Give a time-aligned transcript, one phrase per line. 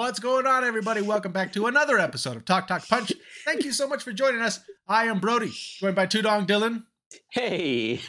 [0.00, 1.02] What's going on, everybody?
[1.02, 3.12] Welcome back to another episode of Talk Talk Punch.
[3.44, 4.60] Thank you so much for joining us.
[4.88, 6.84] I am Brody, joined by Tudong Dylan
[7.30, 8.00] Hey.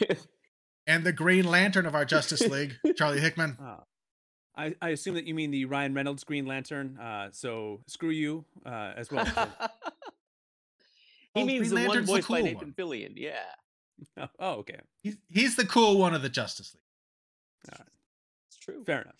[0.86, 3.58] and the Green Lantern of our Justice League, Charlie Hickman.
[3.62, 3.76] Uh,
[4.56, 6.96] I, I assume that you mean the Ryan Reynolds Green Lantern.
[6.98, 9.26] Uh, so screw you uh, as well.
[11.34, 12.72] he Oh, means Green the one Lantern's voiced by cool Nathan one.
[12.72, 13.12] Fillion.
[13.16, 13.32] Yeah.
[14.18, 14.78] oh, oh, okay.
[15.02, 17.80] He's, he's the cool one of the Justice League.
[18.48, 18.82] It's true.
[18.82, 19.14] Fair enough.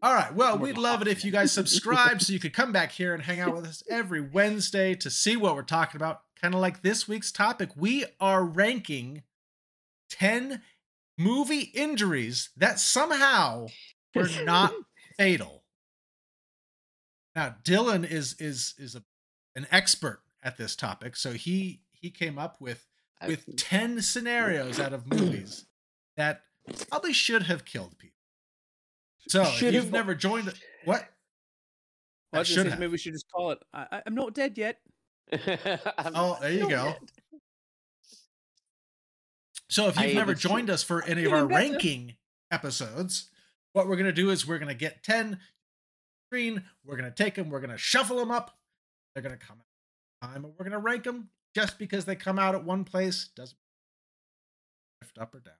[0.00, 0.32] All right.
[0.32, 3.22] Well, we'd love it if you guys subscribe so you could come back here and
[3.22, 6.22] hang out with us every Wednesday to see what we're talking about.
[6.40, 7.70] Kind of like this week's topic.
[7.76, 9.22] We are ranking
[10.10, 10.62] 10
[11.16, 13.66] movie injuries that somehow
[14.14, 14.72] were not
[15.18, 15.64] fatal.
[17.34, 19.02] Now, Dylan is is is a,
[19.54, 22.86] an expert at this topic, so he he came up with
[23.26, 25.66] with 10 scenarios out of movies
[26.16, 26.42] that
[26.88, 28.17] probably should have killed people.
[29.28, 30.52] So, if Should you've have- never joined
[30.84, 31.06] what?
[32.32, 32.78] Well, I should say, have.
[32.78, 33.58] maybe we should just call it.
[33.72, 34.78] I, I- I'm not dead yet.
[36.14, 36.84] Oh, there you go.
[36.84, 36.96] dead.
[39.70, 41.70] So if you've am never a sure- joined us for any of our better.
[41.70, 42.16] ranking
[42.50, 43.30] episodes,
[43.74, 45.38] what we're going to do is we're going to get 10
[46.28, 48.56] screen, we're going to take them, we're going to shuffle them up.
[49.14, 52.16] They're going to come out time and we're going to rank them just because they
[52.16, 53.56] come out at one place doesn't
[55.02, 55.54] drift up or down.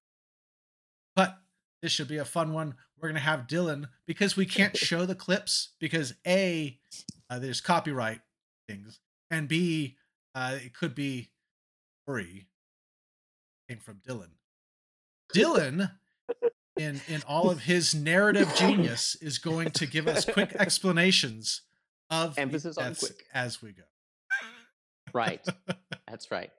[1.14, 1.38] But
[1.82, 2.74] this should be a fun one.
[2.96, 6.78] We're going to have Dylan because we can't show the clips because A
[7.30, 8.20] uh, there's copyright
[8.66, 9.96] things and B
[10.34, 11.30] uh, it could be
[12.06, 12.46] free
[13.68, 14.30] came from Dylan.
[15.34, 15.92] Dylan,
[16.76, 21.62] in in all of his narrative genius, is going to give us quick explanations
[22.10, 23.24] of Emphasis on quick.
[23.34, 23.82] as we go.
[25.12, 25.46] Right.
[26.08, 26.50] That's right.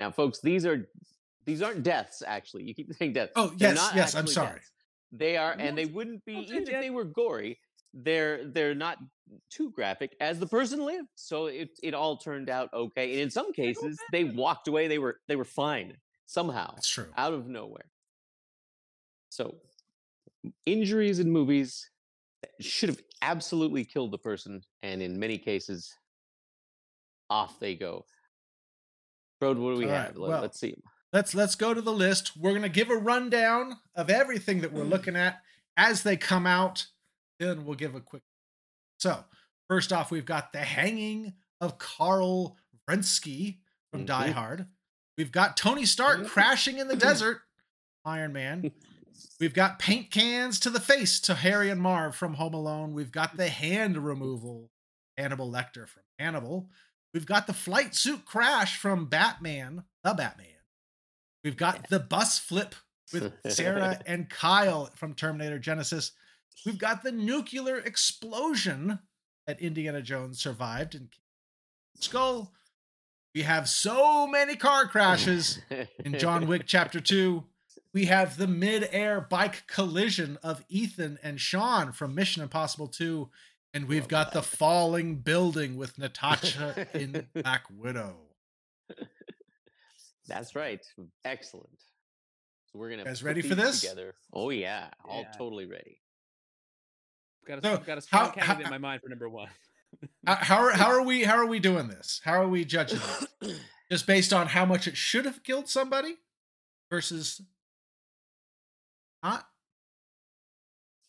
[0.00, 0.88] Now, folks, these are
[1.44, 2.22] these aren't deaths.
[2.26, 3.32] Actually, you keep saying deaths.
[3.36, 4.14] Oh They're yes, not yes.
[4.14, 4.54] I'm sorry.
[4.54, 4.72] deaths.
[5.12, 7.58] They are, I'm and they wouldn't be even dead if they were gory.
[7.92, 8.98] They're they're not
[9.50, 11.08] too graphic as the person lived.
[11.14, 13.12] So it it all turned out okay.
[13.12, 14.88] And in some cases, they walked away.
[14.88, 15.96] They were they were fine
[16.26, 17.06] somehow That's true.
[17.16, 17.86] out of nowhere.
[19.28, 19.56] So
[20.66, 21.88] injuries in movies
[22.60, 25.92] should have absolutely killed the person, and in many cases,
[27.30, 28.04] off they go.
[29.40, 30.16] Broad, what do we All right, have?
[30.16, 30.74] Let, well, us see.
[31.14, 32.36] Let's let's go to the list.
[32.36, 35.40] We're gonna give a rundown of everything that we're looking at
[35.76, 36.88] as they come out.
[37.38, 38.22] Then we'll give a quick.
[38.98, 39.24] So
[39.68, 42.56] first off, we've got the hanging of Carl
[42.90, 43.58] Vrensky
[43.92, 44.32] from Die Mhm.
[44.32, 44.66] Hard.
[45.16, 46.26] We've got Tony Stark Mhm.
[46.28, 47.42] crashing in the desert,
[48.04, 48.72] Iron Man.
[49.38, 52.92] We've got paint cans to the face to Harry and Marv from Home Alone.
[52.92, 54.72] We've got the hand removal,
[55.16, 56.68] Hannibal Lecter from Hannibal.
[57.12, 60.48] We've got the flight suit crash from Batman, the Batman.
[61.44, 62.74] We've got the bus flip
[63.12, 66.12] with Sarah and Kyle from Terminator Genisys.
[66.64, 68.98] We've got the nuclear explosion
[69.46, 71.10] that Indiana Jones survived in
[72.00, 72.52] Skull.
[73.34, 75.60] We have so many car crashes
[75.98, 77.44] in John Wick Chapter 2.
[77.92, 83.28] We have the mid-air bike collision of Ethan and Sean from Mission Impossible 2.
[83.72, 88.16] And we've Love got the falling building with Natasha in Black Widow.
[90.26, 90.84] That's right.
[91.24, 91.68] Excellent.
[92.72, 93.80] So we're gonna Guys ready for this?
[93.80, 94.14] Together.
[94.32, 96.00] Oh yeah, all totally ready.
[97.46, 99.48] Got a, So, got a how- strong candidate how- in my mind for number one.
[100.26, 102.20] How, how, are, how are we how are we doing this?
[102.24, 102.98] How are we judging
[103.40, 103.60] this?
[103.90, 106.16] Just based on how much it should have killed somebody
[106.90, 107.40] versus
[109.22, 109.46] not?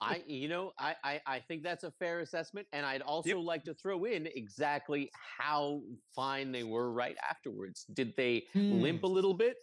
[0.01, 3.63] I, you know, I, I, I think that's a fair assessment, and I'd also like
[3.63, 5.81] to throw in exactly how
[6.13, 7.85] fine they were right afterwards.
[7.93, 9.05] Did they limp Hmm.
[9.05, 9.57] a little bit?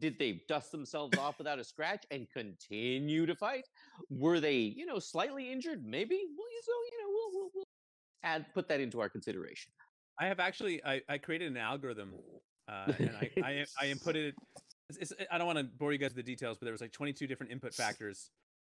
[0.00, 3.64] Did they dust themselves off without a scratch and continue to fight?
[4.10, 5.84] Were they, you know, slightly injured?
[5.84, 6.16] Maybe.
[6.36, 7.64] Well, so you know, we'll, we'll, we'll
[8.24, 9.72] add put that into our consideration.
[10.18, 12.14] I have actually I, I created an algorithm
[12.68, 14.32] uh, and I, I I inputted
[14.88, 16.80] it's, it's, I don't want to bore you guys with the details, but there was
[16.80, 18.30] like 22 different input factors,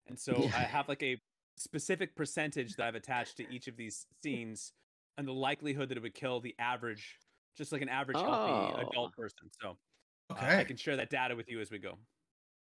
[0.08, 0.56] and so Yeah.
[0.56, 1.20] I have like a
[1.56, 4.72] specific percentage that I've attached to each of these scenes,
[5.18, 7.18] and the likelihood that it would kill the average,
[7.56, 8.52] just like an average healthy
[8.82, 8.88] Oh.
[8.90, 9.50] adult person.
[9.60, 9.76] So
[10.30, 10.58] uh, Okay.
[10.60, 11.98] I can share that data with you as we go.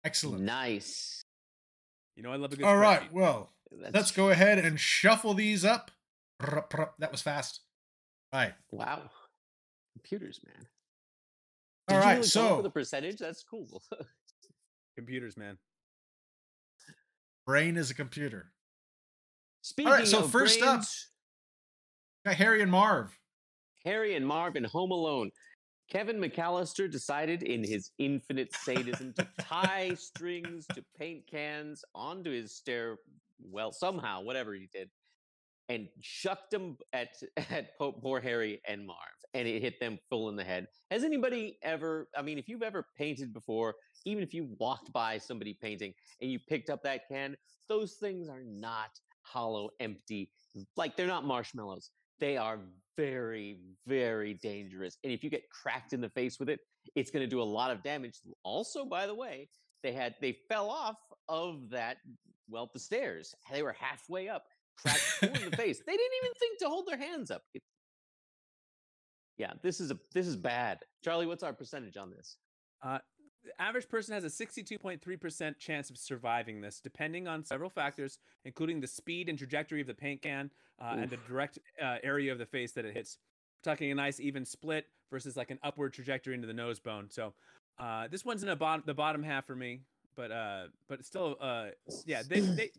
[0.05, 0.43] Excellent.
[0.45, 1.23] Nice.
[2.17, 2.65] You know I love a good.
[2.65, 3.01] All right.
[3.03, 3.13] spreadsheet.
[3.13, 5.91] Well, That's let's go ahead and shuffle these up.
[6.41, 6.95] Rup, rup.
[6.99, 7.61] That was fast.
[8.33, 8.55] Right.
[8.71, 9.11] Wow.
[9.95, 10.67] Computers, man.
[11.89, 12.13] All Did you right.
[12.17, 13.19] really So with a percentage.
[13.19, 13.83] That's cool.
[14.97, 15.59] Computers, man.
[17.47, 18.53] Brain is a computer.
[19.63, 20.83] Speaking so of first up-
[22.25, 23.17] Got Harry and Marv.
[23.85, 25.31] Harry and Marv in Home Alone.
[25.89, 32.53] Kevin McAllister decided in his infinite sadism to tie strings to paint cans onto his
[32.57, 32.97] stair.
[33.41, 34.91] Well, somehow, whatever he did,
[35.69, 37.11] and chucked them at
[37.51, 38.99] at po- poor Harry and Marv,
[39.35, 40.67] and it hit them full in the head.
[40.91, 42.09] Has anybody ever?
[42.17, 43.75] I mean, if you've ever painted before,
[44.05, 47.37] even if you walked by somebody painting and you picked up that can,
[47.69, 48.91] those things are not
[49.23, 50.31] hollow, empty.
[50.77, 51.91] Like they're not marshmallows.
[52.19, 52.61] They are
[52.97, 54.97] very, very dangerous.
[55.05, 56.61] And if you get cracked in the face with it,
[56.95, 58.21] it's going to do a lot of damage.
[58.43, 59.49] Also, by the way,
[59.83, 60.97] they had they fell off
[61.29, 61.99] of that
[62.49, 63.35] well the stairs.
[63.53, 64.45] They were halfway up,
[64.79, 65.83] cracked in the face.
[65.87, 67.43] They didn't even think to hold their hands up.
[69.39, 70.81] Yeah, this is a this is bad.
[71.05, 72.37] Charlie, what's our percentage on this?
[73.47, 78.81] The average person has a 62.3% chance of surviving this, depending on several factors, including
[78.81, 80.51] the speed and trajectory of the paint can
[80.81, 83.19] uh, and the direct uh, area of the face that it hits.
[83.65, 87.09] We're talking a nice even split versus like an upward trajectory into the nose bone.
[87.09, 87.35] So
[87.79, 89.83] uh, this one's in a bottom, the bottom half for me,
[90.17, 91.67] but uh, but still, uh,
[92.05, 92.71] yeah, they, they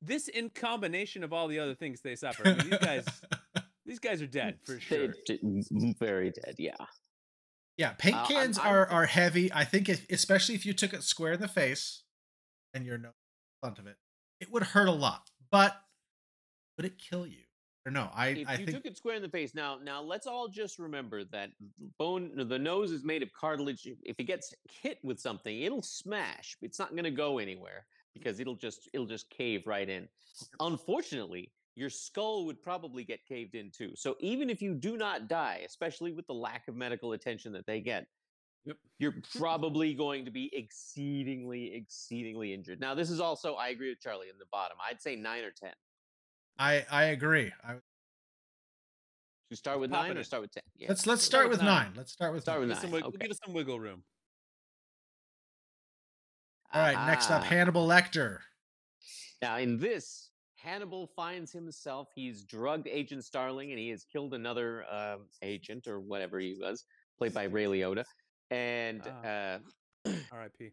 [0.00, 2.42] this in combination of all the other things they suffer.
[2.48, 3.04] I mean, these guys,
[3.92, 5.08] these guys are dead for sure.
[5.28, 5.38] They-
[5.98, 6.54] Very dead.
[6.56, 6.72] Yeah.
[7.76, 9.52] Yeah, paint Uh, I'm- cans I'm are are heavy.
[9.52, 12.04] I think, if, especially if you took it square in the face,
[12.72, 13.10] and you're no
[13.60, 13.98] front of it,
[14.40, 15.30] it would hurt a lot.
[15.50, 15.76] But
[16.78, 17.44] would it kill you?
[17.84, 18.08] Or no?
[18.14, 20.46] I if I you think took it square in the face now now let's all
[20.48, 21.50] just remember that
[21.98, 26.56] bone the nose is made of cartilage if it gets hit with something it'll smash
[26.62, 27.84] it's not going to go anywhere
[28.14, 30.08] because it'll just it'll just cave right in
[30.60, 35.26] unfortunately your skull would probably get caved in too so even if you do not
[35.28, 38.06] die especially with the lack of medical attention that they get
[38.64, 38.76] Yep.
[39.00, 43.98] you're probably going to be exceedingly exceedingly injured now this is also i agree with
[44.00, 45.70] charlie in the bottom i'd say 9 or 10
[46.58, 47.50] I I agree.
[47.66, 47.76] I,
[49.50, 51.66] to start with 9 or start with 10 yeah let's let's start start with with
[51.66, 51.86] nine.
[51.86, 51.92] nine.
[51.96, 52.68] Let's start with Start nine.
[52.68, 53.18] with Give some, nine, wig- okay.
[53.24, 54.04] give us some wiggle room.
[56.74, 57.44] All right, next up, Ah.
[57.44, 58.38] Hannibal Lecter.
[59.42, 60.30] Now, in this,
[60.62, 65.98] Hannibal finds himself, he's drugged Agent Starling and he has killed another um, agent or
[66.00, 66.84] whatever he was,
[67.18, 68.04] played by Ray Liotta.
[68.50, 69.26] And, Ah.
[69.26, 69.58] uh,
[70.32, 70.70] R.I.P.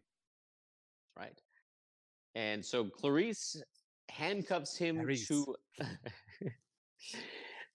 [1.18, 1.40] right.
[2.34, 3.60] And so Clarice
[4.08, 5.26] handcuffs him Clarice.
[5.28, 5.56] to,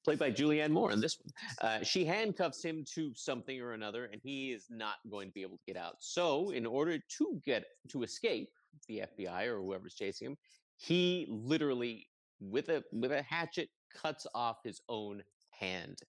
[0.05, 1.69] played by Julianne Moore in this one.
[1.69, 5.41] Uh, she handcuffs him to something or another, and he is not going to be
[5.41, 5.95] able to get out.
[5.99, 8.49] So, in order to get to escape
[8.87, 10.37] the FBI or whoever's chasing him,
[10.77, 12.07] he literally,
[12.39, 15.99] with a with a hatchet, cuts off his own hand.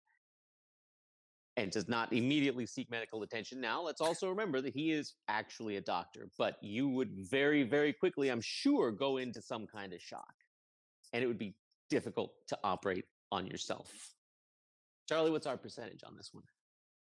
[1.59, 3.63] And does not immediately seek medical attention.
[3.63, 7.95] Now, let's also remember that he is actually a doctor, but you would very, very
[7.95, 10.35] quickly, I'm sure, go into some kind of shock.
[11.15, 11.55] And it would be
[11.89, 13.91] difficult to operate on yourself.
[15.09, 16.45] Charlie, what's our percentage on this one?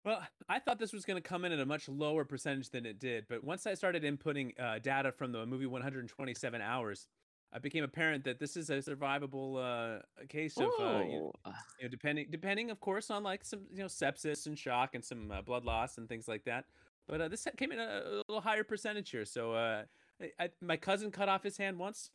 [0.05, 2.85] Well, I thought this was going to come in at a much lower percentage than
[2.85, 7.07] it did, but once I started inputting uh, data from the movie 127 Hours,
[7.55, 11.85] it became apparent that this is a survivable uh, case of, uh, you, uh, you
[11.85, 15.31] know, depending, depending, of course, on like some, you know, sepsis and shock and some
[15.31, 16.65] uh, blood loss and things like that.
[17.09, 19.25] But uh, this came in a, a little higher percentage here.
[19.25, 19.83] So uh,
[20.21, 22.11] I, I, my cousin cut off his hand once,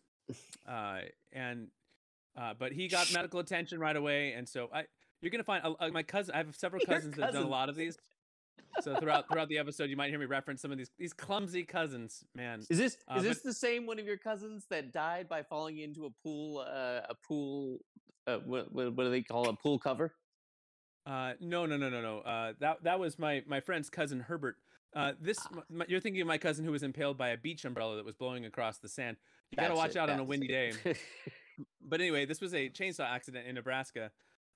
[0.67, 0.99] uh,
[1.33, 1.67] and
[2.35, 4.85] uh, but he got medical attention right away, and so I.
[5.19, 6.35] You're gonna find uh, my cousin.
[6.35, 7.97] I have several cousins that have done a lot of these.
[8.81, 11.63] So throughout throughout the episode, you might hear me reference some of these these clumsy
[11.63, 12.23] cousins.
[12.35, 15.27] Man, Is this Uh, is but- this the same one of your cousins that died
[15.27, 17.79] by falling into a pool uh, a pool
[18.27, 19.49] uh, what, what what do they call it?
[19.49, 20.13] a pool cover?
[21.07, 22.19] uh, no, no, no, no, no.
[22.19, 24.57] Uh, that that was my my friend's cousin Herbert.
[24.95, 25.61] Uh, this Ah.
[25.69, 28.15] my, you're thinking of my cousin who was impaled by a beach umbrella that was
[28.15, 29.17] blowing across the sand.
[29.51, 30.73] You gotta watch it, out on a that's windy day.
[31.81, 34.11] But anyway, this was a chainsaw accident in Nebraska.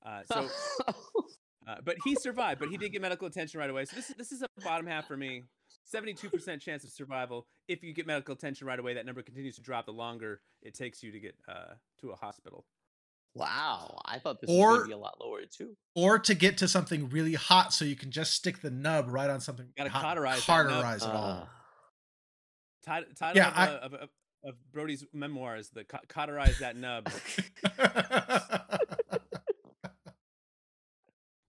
[0.05, 0.47] Uh, so,
[1.67, 2.59] uh, but he survived.
[2.59, 3.85] But he did get medical attention right away.
[3.85, 5.43] So this this is a bottom half for me.
[5.85, 8.93] Seventy-two percent chance of survival if you get medical attention right away.
[8.95, 12.15] That number continues to drop the longer it takes you to get uh, to a
[12.15, 12.65] hospital.
[13.35, 15.75] wow, I thought this was Or- going to be a lot lower too.
[15.95, 19.29] Or to get to something really hot, so you can just stick the nub right
[19.29, 19.67] on something.
[19.77, 21.23] Gotta cauterize cauterize it all.
[21.23, 21.45] Uh,
[23.01, 24.09] Tit- title Yeah, of, I- uh, of, of,
[24.43, 27.07] of Brody's memoirs, the ca- cauterize that nub.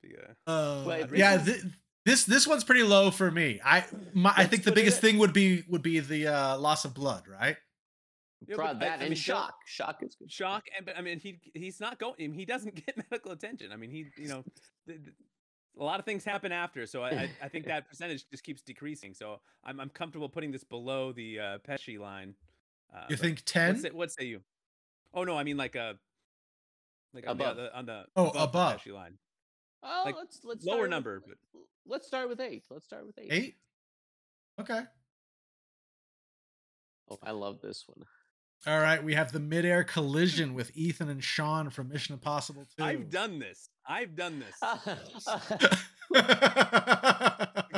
[0.02, 0.08] The,
[0.46, 1.68] uh, Uh, Well, yeah, really- thi-
[2.04, 3.60] this this one's pretty low for me.
[3.64, 6.94] I my, I think the biggest thing would be would be the uh, loss of
[6.94, 7.56] blood, right?
[8.48, 9.54] Yeah, pro- but I- that I and mean, shock.
[9.66, 10.30] Shock is good.
[10.30, 13.70] shock and but I mean he he's not going he doesn't get medical attention.
[13.72, 14.42] I mean he you know
[14.88, 15.14] th- th-
[15.78, 18.62] a lot of things happen after, so I I, I think that percentage just keeps
[18.62, 19.14] decreasing.
[19.14, 22.34] So I'm I'm comfortable putting this below the uh, Pesci line.
[22.92, 23.78] Uh, You think ten?
[23.78, 24.40] say, what say you?
[25.14, 25.96] Oh no, I mean like a
[27.14, 27.56] like on Above.
[27.58, 28.82] the, on the Oh, above, above.
[28.84, 29.18] the Pesci line.
[29.82, 31.38] Oh, like, let's let's lower start with- number, but-
[31.86, 32.64] let's start with eight.
[32.70, 33.32] Let's start with eight.
[33.32, 33.56] Eight.
[34.60, 34.82] Okay.
[37.10, 38.04] Oh, I love this one.
[38.64, 42.84] All right, we have the midair collision with Ethan and Sean from Mission Impossible 2.
[42.84, 43.68] I've done this.
[43.88, 44.54] I've done this.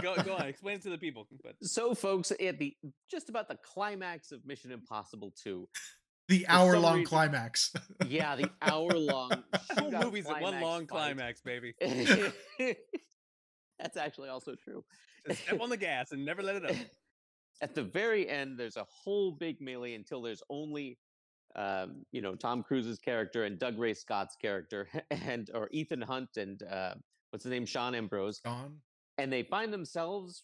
[0.02, 0.46] go, go on.
[0.46, 1.26] Explain it to the people.
[1.42, 2.76] But so, folks, at the
[3.10, 5.66] just about the climax of Mission Impossible 2,
[6.28, 7.72] the hour long reason- climax.
[8.08, 9.42] yeah, the hour long
[9.78, 11.74] whole movie's a one long climax, baby.
[13.78, 14.84] That's actually also true.
[15.26, 16.76] Just step on the gas and never let it up.
[17.60, 20.98] At the very end, there's a whole big melee until there's only,
[21.56, 26.62] um, you know, Tom Cruise's character and Dougray Scott's character, and or Ethan Hunt and
[26.62, 26.94] uh,
[27.30, 28.78] what's the name, Sean Ambrose, Sean.
[29.18, 30.42] And they find themselves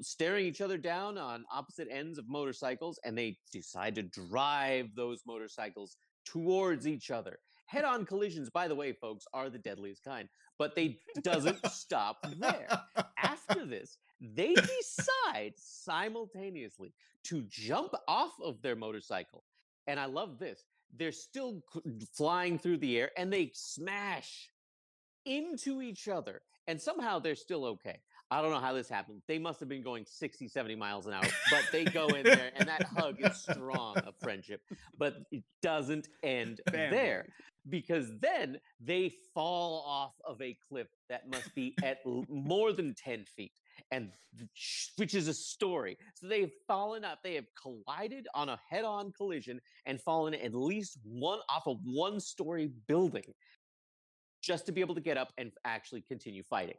[0.00, 5.22] staring each other down on opposite ends of motorcycles, and they decide to drive those
[5.26, 7.38] motorcycles towards each other.
[7.66, 12.68] Head-on collisions, by the way, folks, are the deadliest kind, but they doesn't stop there
[13.48, 16.92] after this, they decide simultaneously
[17.24, 19.44] to jump off of their motorcycle.
[19.86, 20.64] And I love this.
[20.96, 21.62] They're still
[22.16, 24.50] flying through the air and they smash
[25.24, 26.42] into each other.
[26.66, 28.00] And somehow they're still okay.
[28.30, 29.22] I don't know how this happened.
[29.28, 32.50] They must have been going 60, 70 miles an hour, but they go in there
[32.56, 34.60] and that hug is strong of friendship.
[34.98, 37.26] But it doesn't end there
[37.68, 43.24] because then they fall off of a cliff that must be at more than 10
[43.24, 43.52] feet
[43.90, 44.10] and
[44.96, 49.60] which is a story so they've fallen up they have collided on a head-on collision
[49.84, 53.34] and fallen at least one off of one story building
[54.46, 56.76] just to be able to get up and actually continue fighting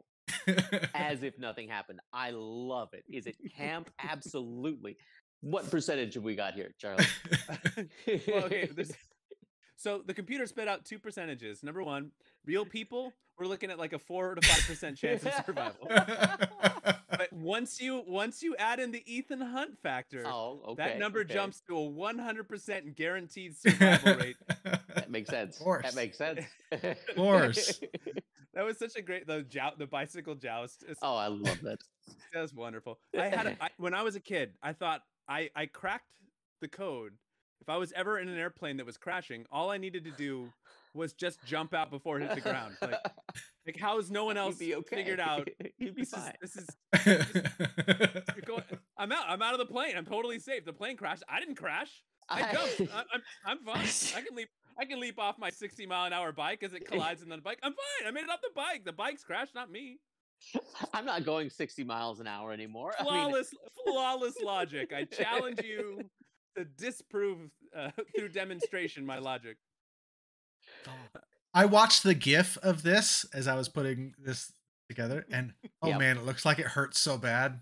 [0.94, 4.96] as if nothing happened i love it is it camp absolutely
[5.40, 7.04] what percentage have we got here charlie
[8.26, 8.92] Well, okay, this-
[9.78, 11.62] so the computer spit out two percentages.
[11.62, 12.10] Number one,
[12.44, 15.86] real people, we're looking at like a four to five percent chance of survival.
[15.88, 21.20] But once you once you add in the Ethan Hunt factor, oh okay that number
[21.20, 21.32] okay.
[21.32, 24.36] jumps to a one hundred percent guaranteed survival rate.
[25.08, 25.56] That makes sense.
[25.56, 25.84] Of course.
[25.84, 26.44] That makes sense.
[26.70, 27.80] Of course.
[28.52, 30.84] That was such a great the joust, the bicycle joust.
[31.00, 31.78] Oh, I love that.
[32.34, 32.98] That was wonderful.
[33.18, 36.04] I had a, I, when I was a kid, I thought I I cracked
[36.60, 37.12] the code.
[37.60, 40.50] If I was ever in an airplane that was crashing, all I needed to do
[40.94, 42.76] was just jump out before it hit the ground.
[42.82, 42.92] Like,
[43.66, 44.96] like how is no one else You'd be okay.
[44.96, 45.48] figured out?
[45.78, 46.32] You'd be This is fine.
[46.40, 46.66] this is
[47.06, 48.62] you're going,
[48.98, 49.24] I'm out.
[49.28, 49.94] I'm out of the plane.
[49.96, 50.64] I'm totally safe.
[50.64, 51.22] The plane crashed.
[51.28, 51.90] I didn't crash.
[52.30, 52.92] I jumped.
[52.94, 53.86] I, I'm I'm fine.
[54.16, 54.48] I can leap.
[54.80, 57.38] I can leap off my 60 mile an hour bike as it collides in the
[57.38, 57.58] bike.
[57.62, 58.08] I'm fine.
[58.08, 58.84] I made it off the bike.
[58.84, 59.98] The bike's crashed, not me.
[60.94, 62.92] I'm not going 60 miles an hour anymore.
[62.98, 63.50] I mean, flawless
[63.84, 66.00] flawless logic i challenge you
[66.56, 67.38] to disprove
[67.76, 69.56] uh, through demonstration my logic
[71.54, 74.52] I watched the GIF of this as I was putting this
[74.88, 75.98] together, and oh Yep.
[75.98, 77.60] man, it looks like it hurts so bad.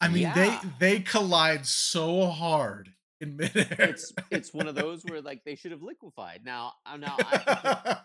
[0.00, 0.34] I mean, Yeah.
[0.34, 2.90] they they collide so hard
[3.28, 3.66] in midair.
[3.78, 6.42] it's it's one of those where like they should have liquefied.
[6.44, 7.96] Now, uh, now I,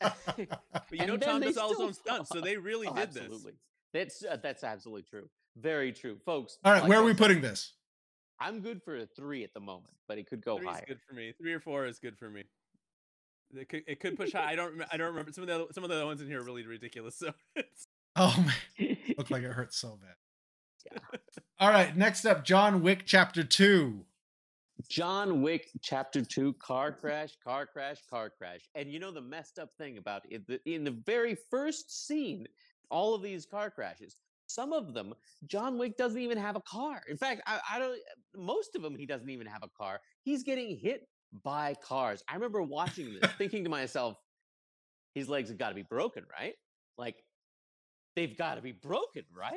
[0.36, 0.48] but
[0.92, 3.52] you know tom they does all his own stunts so they really Oh, did absolutely.
[3.92, 5.28] That's uh, that's absolutely true.
[5.56, 6.58] Very true, folks.
[6.64, 7.72] All right, like where are we putting this?
[8.40, 10.84] I'm good for a three at the moment, but it could go this three's higher.
[10.88, 12.42] good for me three or four is good for me
[13.54, 15.54] it could, it could push high i don't rem- i don't remember some of the
[15.54, 17.86] other- some of the other ones in here are really ridiculous so it's,
[18.16, 18.34] Oh
[18.78, 20.14] man, look like it hurts so bad.
[20.90, 21.18] Yeah.
[21.58, 24.04] All right, next up, John Wick Chapter Two.
[24.88, 28.60] John Wick Chapter Two: Car crash, car crash, car crash.
[28.74, 32.46] And you know the messed up thing about it, the, in the very first scene,
[32.90, 34.16] all of these car crashes.
[34.46, 35.14] Some of them,
[35.46, 37.02] John Wick doesn't even have a car.
[37.08, 37.98] In fact, I, I don't.
[38.36, 40.00] Most of them, he doesn't even have a car.
[40.22, 41.08] He's getting hit
[41.42, 42.22] by cars.
[42.28, 44.16] I remember watching this, thinking to myself,
[45.14, 46.54] his legs have got to be broken, right?
[46.98, 47.16] Like,
[48.16, 49.54] they've got to be broken, right?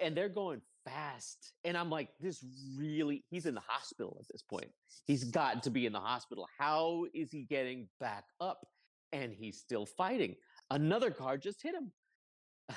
[0.00, 1.52] And they're going fast.
[1.64, 2.44] And I'm like, this
[2.76, 4.70] really, he's in the hospital at this point.
[5.06, 6.46] He's got to be in the hospital.
[6.58, 8.66] How is he getting back up?
[9.12, 10.34] And he's still fighting.
[10.70, 11.92] Another car just hit him.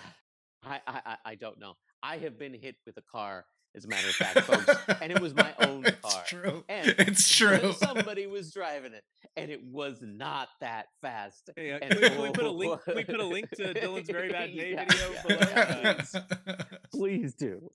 [0.63, 1.73] I, I, I- don't know.
[2.03, 3.45] I have been hit with a car,
[3.77, 6.24] as a matter of fact, folks, and it was my own it's car.
[6.27, 6.63] True.
[6.67, 7.74] And it's true.
[7.74, 9.03] Somebody was driving it,
[9.38, 11.50] and it was not that fast.
[11.55, 13.50] hey, uh, And can, we, can we put a link can we put a link
[13.51, 15.39] to dylan's very bad day Yeah, video yeah, below?
[15.51, 16.01] yeah.
[16.48, 17.72] Uh, please do.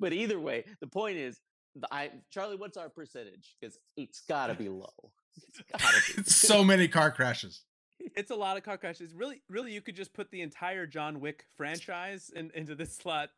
[0.00, 1.38] But either way, the point is,
[1.90, 3.56] I Charlie, what's our percentage?
[3.60, 4.88] Because it's got to be low.
[5.36, 6.30] It's gotta be.
[6.30, 7.62] So many car crashes.
[8.16, 9.12] it's a lot of car crashes.
[9.14, 13.30] Really, really, you could just put the entire John Wick franchise in, into this slot.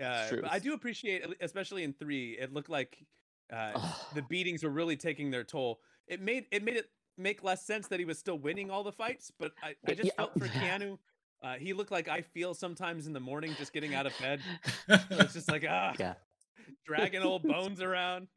[0.00, 3.04] Uh, but I do appreciate, especially in three, it looked like
[3.52, 3.72] uh,
[4.14, 5.80] the beatings were really taking their toll.
[6.06, 8.92] It made it made it make less sense that he was still winning all the
[8.92, 10.46] fights, but I, I just yeah, felt for.
[10.46, 10.98] Keanu.
[11.42, 14.40] Uh, he looked like I feel sometimes in the morning just getting out of bed.
[14.88, 16.14] It's just like ah, Yeah.
[16.84, 18.28] dragging old bones around.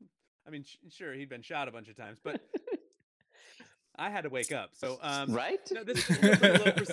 [0.48, 2.42] I mean, sh- sure, he'd been shot a bunch of times, but
[3.96, 4.72] I had to wake up.
[4.74, 5.60] So, um, right?
[5.72, 6.88] no, this is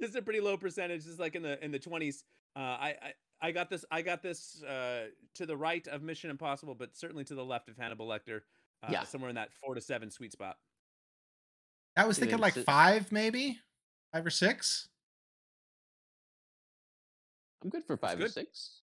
[0.00, 0.08] a pretty low percent.
[0.08, 1.04] this is a pretty low percentage.
[1.04, 2.24] This is like in the in the twenties.
[2.56, 3.12] Uh, I, I
[3.48, 3.84] I got this.
[3.90, 7.68] I got this uh, to the right of Mission Impossible, but certainly to the left
[7.68, 8.40] of Hannibal Lecter.
[8.82, 9.04] Uh, Yeah.
[9.04, 10.56] somewhere in that four to seven sweet spot.
[11.96, 13.58] I was thinking like five, maybe
[14.12, 14.88] five or six.
[17.62, 18.80] I'm good for five or six.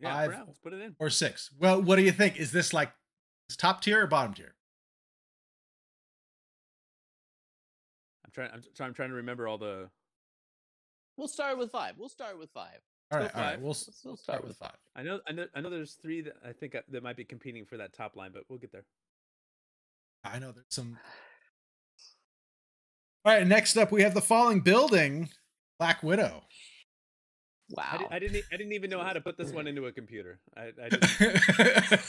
[0.00, 0.32] Yeah, Five.
[0.32, 0.94] for let's put it in.
[0.98, 1.50] or six.
[1.58, 2.36] Well, what do you think?
[2.38, 2.90] Is this like
[3.48, 4.54] is top tier or bottom tier?
[8.24, 8.50] I'm trying.
[8.52, 8.88] I'm, trying.
[8.88, 9.88] I'm trying to remember all the.
[11.16, 11.94] We'll start with five.
[11.98, 12.78] We'll start with five.
[13.12, 13.60] All go right, all right.
[13.60, 14.76] We'll, s- Let's- we'll start start with with five.
[14.96, 15.20] I know.
[15.28, 15.46] I know.
[15.54, 15.70] I know.
[15.70, 18.42] There's three that I think uh, that might be competing for that top line, but
[18.48, 18.84] we'll get there.
[20.24, 20.98] I know there's some.
[23.24, 25.28] All right, next up we have the falling building,
[25.78, 26.42] Black Widow.
[27.70, 27.84] Wow.
[27.92, 28.44] I, di- I didn't.
[28.52, 30.40] I didn't even know how to put this one into a computer.
[30.56, 31.10] I, I didn't.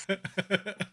[0.10, 0.85] I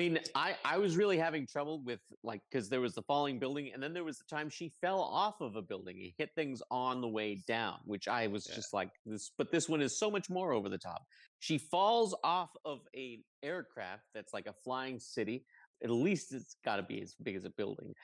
[0.00, 3.70] mean, I I was really having trouble with like because there was the falling building,
[3.72, 6.62] and then there was the time she fell off of a building and hit things
[6.70, 8.54] on the way down, which I was Yeah.
[8.56, 9.30] just like this.
[9.36, 11.02] But this one is so much more over the top.
[11.38, 15.44] She falls off of a aircraft that's like a flying city.
[15.82, 17.94] At least it's got to be as big as a building.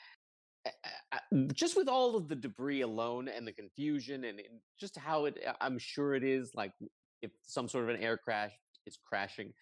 [1.12, 4.96] A- mm, Just with all of the debris alone and the confusion and and just
[4.98, 6.72] how it, uh, I'm sure it is like
[7.22, 8.52] if some sort of an air crash
[8.86, 9.52] is crashing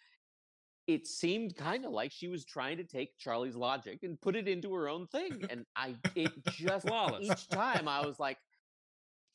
[0.87, 4.49] it seemed kind of like she was trying to take Charlie's logic and put it
[4.49, 5.43] into her own thing.
[5.51, 6.87] And I, it just
[7.21, 8.39] each time I was like,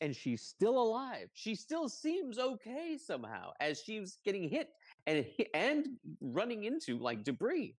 [0.02, 1.30] and she's still alive.
[1.34, 4.70] She still seems okay somehow as she's getting hit
[5.08, 5.88] and and
[6.22, 7.76] running into like debris,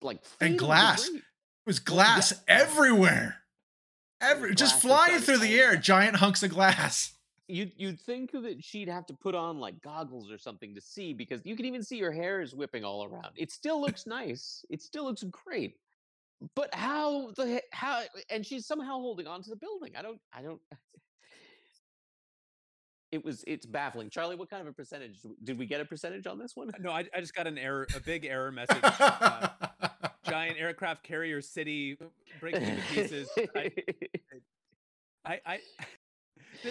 [0.00, 1.04] like And glass.
[1.04, 1.18] debris.
[1.18, 1.24] It
[1.66, 2.60] was glass yeah.
[2.60, 3.42] everywhere.
[4.20, 7.12] Every Glass just flying through the air, giant hunks of glass.
[7.48, 11.12] You'd you'd think that she'd have to put on like goggles or something to see
[11.12, 13.30] because you can even see her hair is whipping all around.
[13.36, 14.64] It still looks nice.
[14.68, 15.76] It still looks great.
[16.54, 19.92] But how the how and she's somehow holding on to the building.
[19.96, 20.60] I don't I don't
[23.12, 24.10] It was it's baffling.
[24.10, 26.70] Charlie, what kind of a percentage did we get a percentage on this one?
[26.80, 27.86] no, I, I just got an error.
[27.96, 28.82] A big error message.
[28.82, 29.48] Uh,
[30.28, 31.96] giant aircraft carrier city
[32.40, 33.28] breaking into pieces.
[33.54, 33.70] I,
[35.24, 35.58] I, I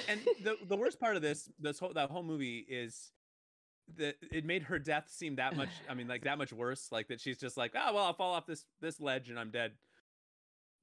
[0.08, 3.12] and the the worst part of this this whole that whole movie is
[3.98, 5.70] that it made her death seem that much.
[5.90, 6.90] I mean, like that much worse.
[6.92, 9.52] Like that she's just like, oh well, I'll fall off this this ledge and I'm
[9.52, 9.74] dead.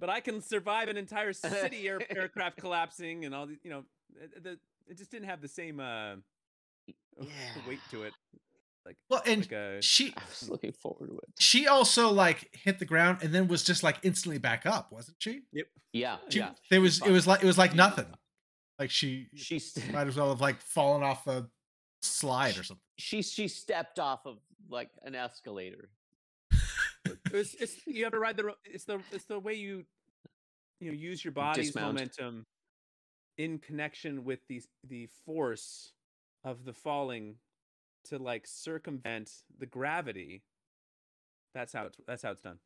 [0.01, 3.85] But I can survive an entire city air, aircraft collapsing and all the you know
[4.21, 6.14] it- the it just didn't have the same uh
[7.21, 7.27] Yeah.
[7.68, 8.12] weight to it.
[8.85, 11.29] Like well, and like a she I was looking forward to it.
[11.38, 15.18] she also like hit the ground and then was just like instantly back up, wasn't
[15.21, 15.42] she?
[15.53, 16.51] yep Yeah, She, yeah.
[16.68, 18.07] There was it was like it was like nothing.
[18.78, 18.85] Fine.
[18.85, 21.46] Like she She's might as well have like fallen off a
[22.02, 22.82] slide or something.
[22.98, 25.90] she she stepped off of like an escalator.
[27.32, 29.85] it's, it's you have to ride the it's the it's the way you
[30.80, 31.94] you know use your body's Dismount.
[31.94, 32.46] momentum
[33.38, 35.92] in connection with the the force
[36.44, 37.37] of the falling
[38.04, 40.42] to like circumvent the gravity
[41.54, 42.58] that's how it's that's how it's done And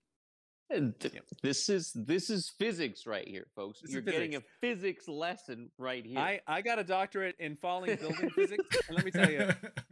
[0.71, 3.81] th- this is this is physics right here, folks.
[3.81, 6.19] This You're getting a physics lesson right here.
[6.19, 9.49] i i got a doctorate in falling building physics and let me tell you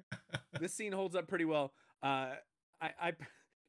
[0.61, 2.31] this scene holds up pretty well uh
[2.81, 3.13] i i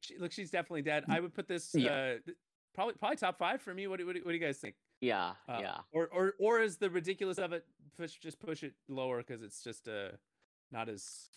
[0.00, 1.90] she, look she's definitely dead i would put this Yeah.
[2.26, 2.30] uh
[2.74, 4.74] probably probably top five for me what do, what do, what do you guys think
[5.00, 5.76] yeah, Uh, yeah.
[5.92, 7.64] Or or or is the ridiculous of it
[7.98, 10.08] push just push it lower because it's just uh
[10.72, 11.28] not as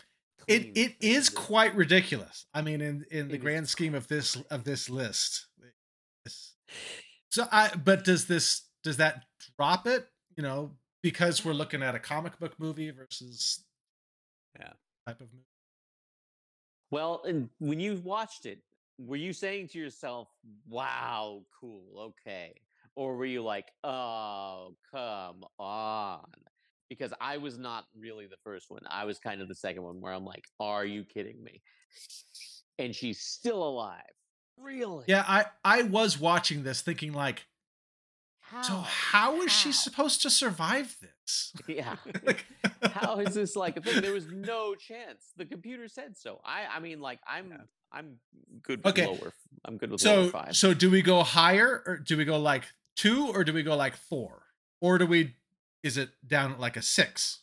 [0.47, 2.45] it it is it as is the- quite ridiculous.
[2.54, 5.47] I mean, in in the grand scheme of this of this list.
[7.30, 9.25] So I but does this does that
[9.58, 10.08] drop it?
[10.36, 13.63] You know, because we're looking at a comic book movie versus
[14.60, 14.73] Yeah.
[15.06, 15.45] type of movie.
[16.91, 18.63] Well, and when you watched it,
[18.97, 20.28] were you saying to yourself,
[20.67, 22.60] "Wow, cool, okay,"
[22.95, 26.32] or were you like, "Oh, come on"?
[26.89, 28.82] Because I was not really the first one.
[28.89, 31.62] I was kind of the second one, where I'm like, "Are you kidding me?"
[32.78, 34.02] And she's still alive.
[34.58, 35.06] Really?
[35.08, 37.45] Yeah, I I was watching this thinking like,
[38.41, 38.62] How?
[38.62, 41.54] so how is she supposed to survive this?
[41.67, 41.95] Yeah.
[42.25, 42.45] Like,
[42.93, 44.02] how is this like a thing?
[44.02, 45.32] There was no chance.
[45.38, 46.41] The computer said so.
[46.43, 47.58] I I mean like I'm Yeah.
[47.91, 48.15] I'm
[48.63, 49.06] good with Okay.
[49.08, 49.34] lower.
[49.65, 50.56] I'm good with lower so five.
[50.56, 52.63] so do we go higher or do we go like
[52.95, 54.43] two or do we go like four
[54.82, 55.36] or do we
[55.83, 57.39] is it down at like a six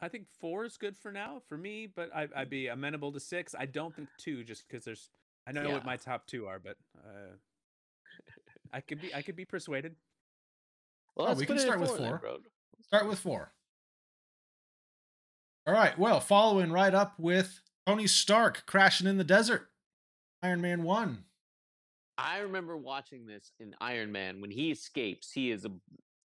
[0.00, 3.20] I think four is good for now for me, but I, I'd be amenable to
[3.20, 3.54] six.
[3.56, 5.10] I don't think two, just because there's
[5.46, 5.74] I know Yeah.
[5.74, 7.36] what my top two are, but uh,
[8.72, 9.94] I could be I could be persuaded.
[11.14, 12.38] well, oh, we can start with four then,
[12.84, 13.52] start with four
[15.66, 19.68] all right well following right up with Tony Stark crashing in the desert.
[20.42, 21.24] Iron Man 1.
[22.18, 25.30] I remember watching this in Iron Man when he escapes.
[25.32, 25.80] He is ob-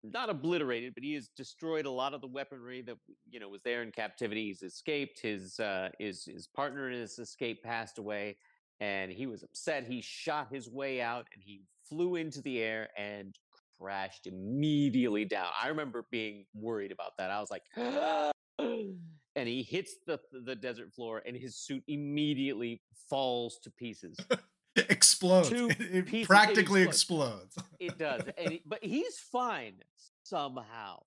[0.03, 2.97] not obliterated, but he has destroyed a lot of the weaponry that
[3.29, 4.47] you know was there in captivity.
[4.47, 5.19] He's escaped.
[5.21, 8.37] His uh, his his partner in his escape passed away,
[8.79, 9.85] and he was upset.
[9.85, 13.35] He shot his way out, and he flew into the air and
[13.79, 15.47] crashed immediately down.
[15.61, 17.29] I remember being worried about that.
[17.29, 17.63] I was like,
[18.59, 24.17] and he hits the the desert floor, and his suit immediately falls to pieces.
[24.89, 25.51] Explodes.
[25.51, 27.57] It, it practically explodes.
[27.79, 29.75] It does, and he- but he's fine
[30.23, 30.99] somehow.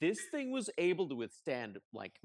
[0.00, 2.18] This thing was able to withstand like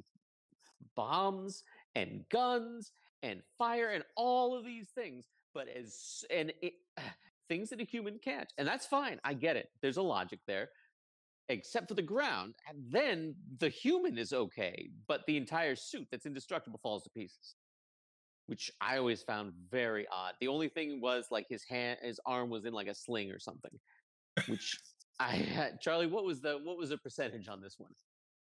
[0.95, 1.63] bombs
[1.95, 2.91] and guns
[3.23, 6.73] and fire and all of these things, but as and it,
[7.49, 9.19] things that a human can't, and that's fine.
[9.23, 9.69] I get it.
[9.81, 10.69] There's a logic there,
[11.49, 16.25] except for the ground, and then the human is okay, but the entire suit that's
[16.25, 17.55] indestructible falls to pieces
[18.51, 20.33] which I always found very odd.
[20.41, 23.39] The only thing was like his hand, his arm was in like a sling or
[23.39, 23.71] something,
[24.47, 24.77] which
[25.21, 25.79] I had.
[25.81, 27.93] Charlie, what was the what was the percentage on this one?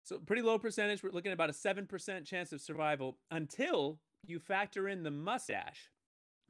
[0.04, 1.04] So pretty low percentage.
[1.04, 5.12] We're looking at about a seven percent chance of survival until you factor in the
[5.12, 5.90] mustache.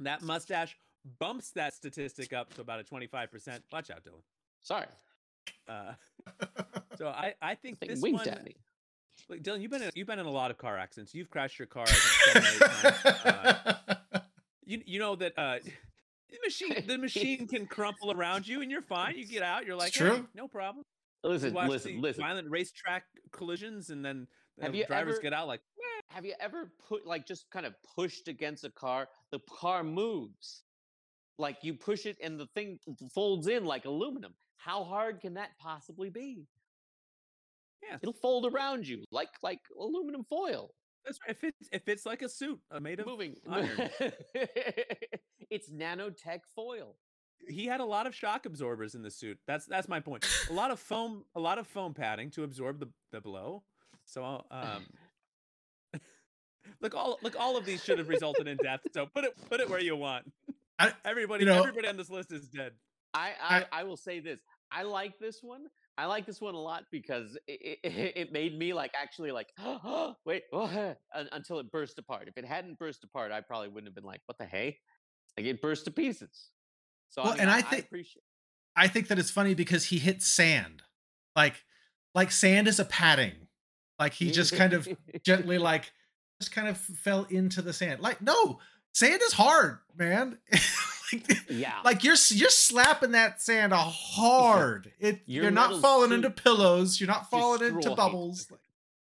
[0.02, 0.78] That mustache
[1.18, 3.64] bumps that statistic up to about a twenty-five percent.
[3.72, 4.22] Watch out, Dylan.
[4.62, 4.86] Sorry,
[5.68, 5.94] Uh,
[6.96, 8.50] so I, I think thing this winked one.
[9.20, 9.36] At me.
[9.36, 11.14] Look, Dylan, you've been in, you've been in a lot of car accidents.
[11.14, 11.86] You've crashed your car.
[11.88, 13.06] Seven eight times.
[13.26, 13.74] Uh,
[14.66, 15.60] you you know that uh,
[16.30, 19.18] the machine the machine can crumple around you and you're fine.
[19.18, 19.66] You get out.
[19.66, 20.86] You're like, "Hey, no problem.
[21.24, 22.24] Listen, watch listen, listen.
[22.24, 24.28] Violent racetrack collisions and then
[24.62, 25.62] Have the you drivers ever- get out like.
[26.10, 29.08] Have you ever put like just kind of pushed against a car?
[29.32, 30.64] The car moves.
[31.38, 32.80] Like you push it and the thing
[33.14, 34.34] folds in like aluminum.
[34.58, 36.48] How hard can that possibly be?
[37.88, 37.98] Yeah.
[38.02, 40.72] It'll fold around you like like aluminum foil.
[41.06, 41.32] That's right.
[41.32, 41.70] It fits.
[41.72, 43.08] It fits like a suit uh, made of.
[43.08, 43.36] moving.
[43.50, 43.90] iron.
[45.50, 46.96] it's nanotech foil.
[47.48, 49.40] He had a lot of shock absorbers in the suit.
[49.48, 50.28] That's that's my point.
[50.50, 51.26] A lot of foam.
[51.36, 53.64] A lot of foam padding to absorb the the blow.
[54.06, 54.86] So um.
[56.82, 58.82] Look, all look, all of these should have resulted in death.
[58.94, 60.32] So put it put it where you want.
[60.80, 62.74] I- everybody, you know- everybody on this list is dead.
[63.14, 64.40] I, I I will say this.
[64.72, 65.66] I like this one.
[65.98, 69.50] I like this one a lot because it, it, it made me like actually like
[70.26, 70.96] wait un-
[71.32, 72.28] until it burst apart.
[72.28, 74.78] If it hadn't burst apart, I probably wouldn't have been like, what the hey?
[75.38, 76.50] Like it burst to pieces.
[77.10, 78.24] So Well, I mean, and I, I I think- appreciate.
[78.74, 80.82] I think that it's funny because he hit sand.
[81.36, 81.64] Like
[82.16, 83.48] like sand is a padding.
[84.00, 84.88] Like he just kind of
[85.24, 85.92] gently like
[86.42, 88.00] just kind of fell into the sand.
[88.02, 88.60] Like no,
[88.94, 90.38] sand is hard, man.
[91.14, 91.74] Like, yeah.
[91.84, 94.92] like you're you're slapping that sand hard.
[95.00, 97.00] It Your you're not falling into pillows.
[97.00, 98.52] You're not falling into bubbles.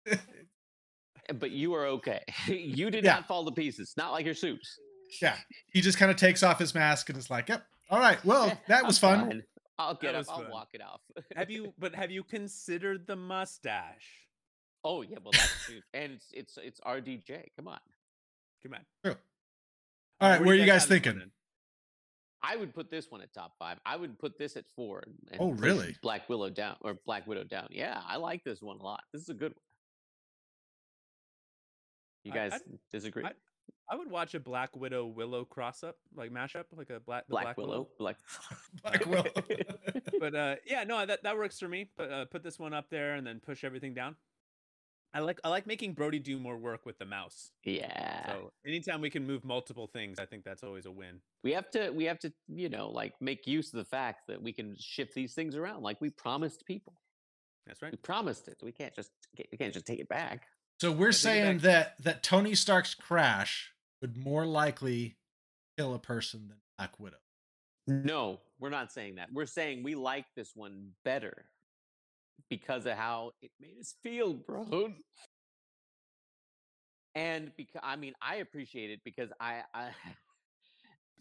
[1.34, 2.22] but you are okay.
[2.48, 3.16] you did Yeah.
[3.16, 3.94] not fall to pieces.
[3.98, 4.78] Not like your suits.
[5.22, 5.36] yeah,
[5.72, 8.24] he just kind of takes off his mask and is like, "Yep, all right.
[8.26, 9.44] Well, that was I'm fun." fine.
[9.78, 10.36] I'll get was up.
[10.36, 10.52] I'll fun.
[10.52, 11.02] walk it off.
[11.36, 11.74] Have you?
[11.80, 14.26] But have you considered the mustache?
[14.84, 15.82] Oh yeah, well that's true.
[15.94, 17.48] and it's it's it's RDJ.
[17.56, 17.80] Come on.
[18.64, 18.80] Come on.
[19.04, 19.16] True.
[20.22, 21.32] All right, where are you guys have this thinking?
[22.42, 23.80] I would put this one at top five.
[23.86, 25.04] I would put this at four.
[25.06, 25.96] And, and Oh, really?
[26.02, 27.68] Black Willow down or Black Widow down.
[27.72, 29.02] Yeah, I like this one a lot.
[29.12, 29.62] This is a good one.
[32.24, 33.24] You guys I'd- disagree?
[33.26, 33.36] I'd-
[33.92, 37.32] I would watch a Black Widow Willow cross up, like mashup, like a black the
[37.32, 38.18] Black, Willow, Black.
[38.84, 39.26] Black Willow.
[40.20, 41.90] but uh, yeah, no, that that works for me.
[41.98, 44.16] But uh, put this one up there and then push everything down.
[45.14, 47.52] I like I like making Brody do more work with the mouse.
[47.64, 48.28] yeah.
[48.28, 51.20] So anytime we can move multiple things, I think that's always a win.
[51.44, 54.42] we have to we have to you know like make use of the fact that
[54.42, 56.94] we can shift these things around like we promised people.
[57.66, 57.92] That's right.
[57.92, 58.58] We promised it.
[58.62, 59.12] We can't just
[59.52, 60.44] we can't just take it back.
[60.80, 65.18] So we're I take it saying that that Tony Stark's crash would more likely
[65.78, 67.18] kill a person than Black Widow.
[67.88, 69.30] No, we're not saying that.
[69.34, 71.46] We're saying we like this one better
[72.50, 74.94] because of how it made us feel, bro.
[77.16, 79.90] And because I mean, I appreciate it because I, I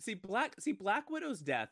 [0.01, 1.71] See Black see Black Widow's death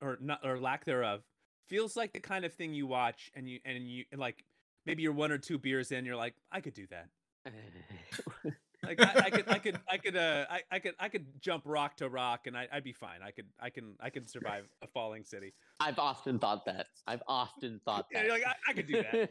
[0.00, 1.22] or not or lack thereof
[1.68, 4.44] feels like the kind of thing you watch and you and you and like
[4.84, 7.08] maybe you're one or two beers in, you're like, I could do that.
[8.86, 11.64] Like I, I could, I could, I could, uh, I, I could, I could jump
[11.66, 13.20] rock to rock, and I, I'd be fine.
[13.24, 15.52] I could, I can, I can survive a falling city.
[15.80, 16.86] I've often thought that.
[17.06, 18.24] I've often thought Yeah, that.
[18.26, 19.30] you're like, I, I could do that.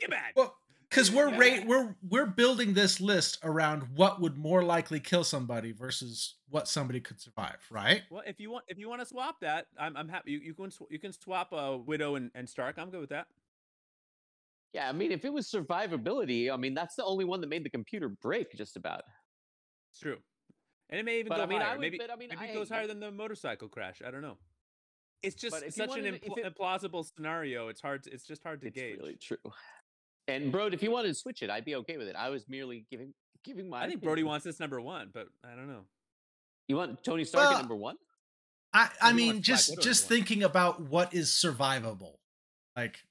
[0.00, 0.32] Get back.
[0.36, 0.54] Well,
[0.90, 1.38] because we're Yeah.
[1.38, 6.68] rate we're we're building this list around what would more likely kill somebody versus what
[6.68, 8.02] somebody could survive, right?
[8.10, 10.32] Well, if you want, if you want to swap that, I'm, I'm happy.
[10.32, 12.76] You, you can, sw- you can swap uh, Widow and, and Stark.
[12.78, 13.26] I'm good with that.
[14.72, 17.64] Yeah, I mean, if it was survivability, I mean, that's the only one that made
[17.64, 18.52] the computer break.
[18.56, 19.02] Just about.
[19.90, 20.18] It's true,
[20.90, 21.72] and it may even But go I mean, I higher.
[21.74, 24.00] would- maybe but I mean, maybe I- it goes higher than the motorcycle crash.
[24.04, 24.38] I don't know.
[25.22, 27.68] It's just But such an wanted to- if impl- it- implausible scenario.
[27.68, 28.02] It's hard.
[28.04, 28.98] To, it's just hard to It's gauge.
[28.98, 29.36] really true.
[30.28, 32.16] And bro, if you wanted to switch it, I'd be okay with it.
[32.16, 33.12] I was merely giving
[33.44, 33.82] giving my.
[33.82, 35.84] I think Brody wants this number one, but I don't know.
[36.68, 37.96] You want Tony Stark Well, at number one?
[38.72, 42.14] I, I mean, just just thinking about what is survivable,
[42.76, 43.04] like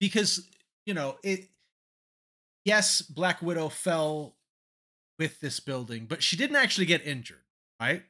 [0.00, 0.48] because
[0.86, 1.48] you know it.
[2.64, 4.36] Yes, Black Widow fell
[5.18, 7.42] with this building, but she didn't actually get injured,
[7.80, 8.02] right?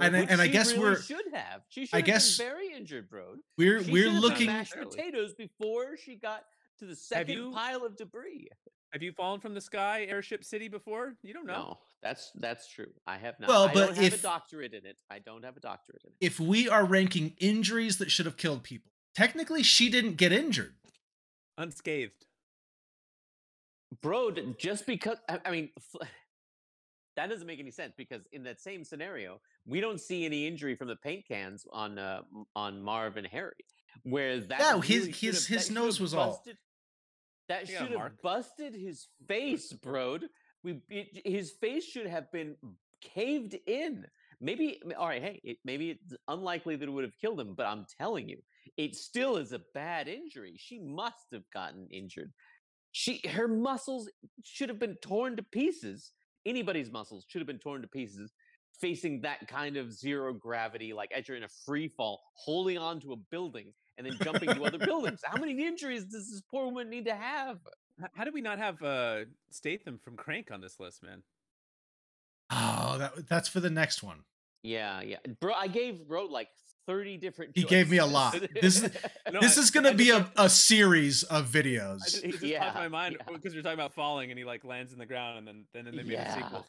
[0.00, 1.62] And I- and I guess really we're- should have.
[1.68, 3.36] She should I have guess been very injured, bro.
[3.58, 4.46] We're She we're should have been looking.
[4.46, 6.46] mashed potatoes before she got
[6.78, 8.48] to the second you- pile of debris.
[8.92, 11.16] Have you fallen from the sky, Airship City, before?
[11.22, 11.52] You don't know.
[11.54, 12.92] No, that's that's true.
[13.06, 13.48] I have not.
[13.48, 15.00] Well, I but don't have if- a doctorate in it.
[15.10, 16.16] I don't have a doctorate in it.
[16.20, 20.76] If we are ranking injuries that should have killed people, technically she didn't get injured.
[21.60, 22.24] Unscathed.
[24.00, 26.08] bro just because i, I mean f-
[27.16, 30.74] that doesn't make any sense because in that same scenario we don't see any injury
[30.74, 32.22] from the paint cans on uh,
[32.56, 33.52] on marv and harry
[34.04, 36.56] whereas that Yeah, his- really should his- have- his nose have was all- busted,
[37.48, 38.22] that He got should have mark.
[38.22, 40.18] busted his face bro
[40.62, 42.56] we it, his face should have been
[43.02, 44.06] caved in
[44.40, 47.66] maybe all right hey it, maybe it's unlikely that it would have killed him but
[47.66, 48.38] i'm telling you
[48.76, 50.54] it still is a bad injury.
[50.56, 52.32] She must have gotten injured.
[52.92, 54.10] She her muscles
[54.42, 56.12] should have been torn to pieces.
[56.46, 58.32] Anybody's muscles should have been torn to pieces
[58.80, 62.98] facing that kind of zero gravity like as you're in a free fall holding on
[62.98, 65.20] to a building and then jumping to other buildings.
[65.22, 67.58] How many injuries does this poor woman need to have?
[68.14, 71.22] How do we not have uh, Statham from Crank on this list, man?
[72.50, 74.22] Oh, that that's for the next one.
[74.62, 76.48] Yeah yeah bro i gave bro like
[76.86, 78.34] 30 different He gave me a lot.
[78.60, 78.90] This is-
[79.30, 82.00] No, this I- is gonna I be just a, a series of videos.
[82.02, 83.32] I just, just Yeah, popped my mind yeah.
[83.32, 85.84] because you're talking about falling and he like lands in the ground and then then,
[85.84, 86.66] then they made a sequel.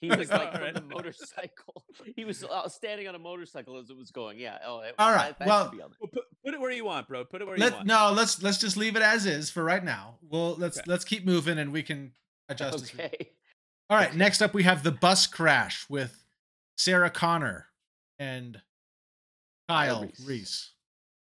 [0.00, 0.74] He was like all from right.
[0.74, 1.84] the motorcycle.
[2.16, 4.38] He was uh, standing on a motorcycle as it was going.
[4.40, 4.58] Yeah.
[4.66, 5.90] Oh, it- All right, that- that well, be on.
[6.00, 7.24] Well, put, put it where you want, bro.
[7.24, 7.86] Put it where you Let want.
[7.86, 10.16] no, let's let's just leave it as is for right now.
[10.28, 10.90] Well, let's Okay.
[10.90, 12.12] let's keep moving and we can
[12.48, 12.82] adjust.
[12.82, 13.28] as we- Okay.
[13.90, 16.21] All right, next up we have the bus crash with
[16.82, 17.66] Sarah Connor
[18.18, 18.60] and
[19.68, 20.24] Kyle Reese.
[20.26, 20.70] Reese.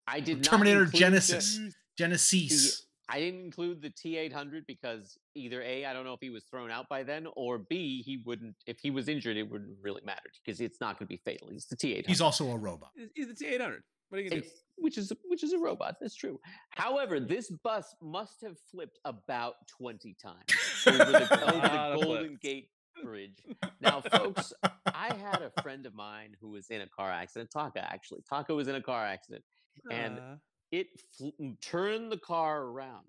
[0.06, 1.74] I did not Terminator include the- Genisys.
[2.00, 2.82] Genisys.
[3.08, 6.70] I didn't include the T800 because either A, I don't know if he was thrown
[6.70, 8.54] out by then, or B, he wouldn't.
[8.68, 11.48] If he was injured, it wouldn't really matter because it's not going to be fatal.
[11.50, 12.06] He's the T800.
[12.06, 12.90] He's also a robot.
[12.94, 13.78] He's- He's the T800.
[14.10, 14.48] What are you gonna do?
[14.76, 15.96] Which is which is a robot.
[16.00, 16.40] That's true.
[16.70, 20.50] However, this bus must have flipped about twenty times
[20.86, 22.38] over the, over the Golden.
[22.42, 22.70] Gate
[23.04, 23.38] Bridge.
[23.80, 24.52] Now, folks,
[24.86, 27.50] I had a friend of mine who was in a car accident.
[27.50, 29.44] Taka, actually, Taka was in a car accident,
[29.90, 30.36] and Uh,
[30.72, 30.86] it
[31.16, 33.06] fl- turned the car around.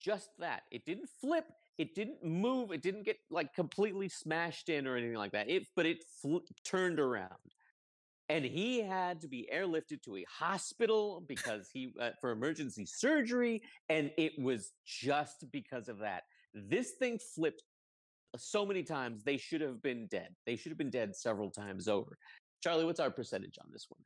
[0.00, 0.62] Just that.
[0.70, 1.46] It didn't flip.
[1.78, 2.72] It didn't move.
[2.72, 5.48] It didn't get like completely smashed in or anything like that.
[5.48, 7.54] It, but it fl- turned around,
[8.28, 13.62] and he had to be airlifted to a hospital because he uh, for emergency surgery,
[13.88, 16.24] and it was just because of that.
[16.54, 17.62] This thing flipped
[18.36, 19.22] so many times.
[19.24, 20.34] They should have been dead.
[20.46, 22.16] They should have been dead several times over.
[22.62, 24.02] Charlie, what's our percentage on this one?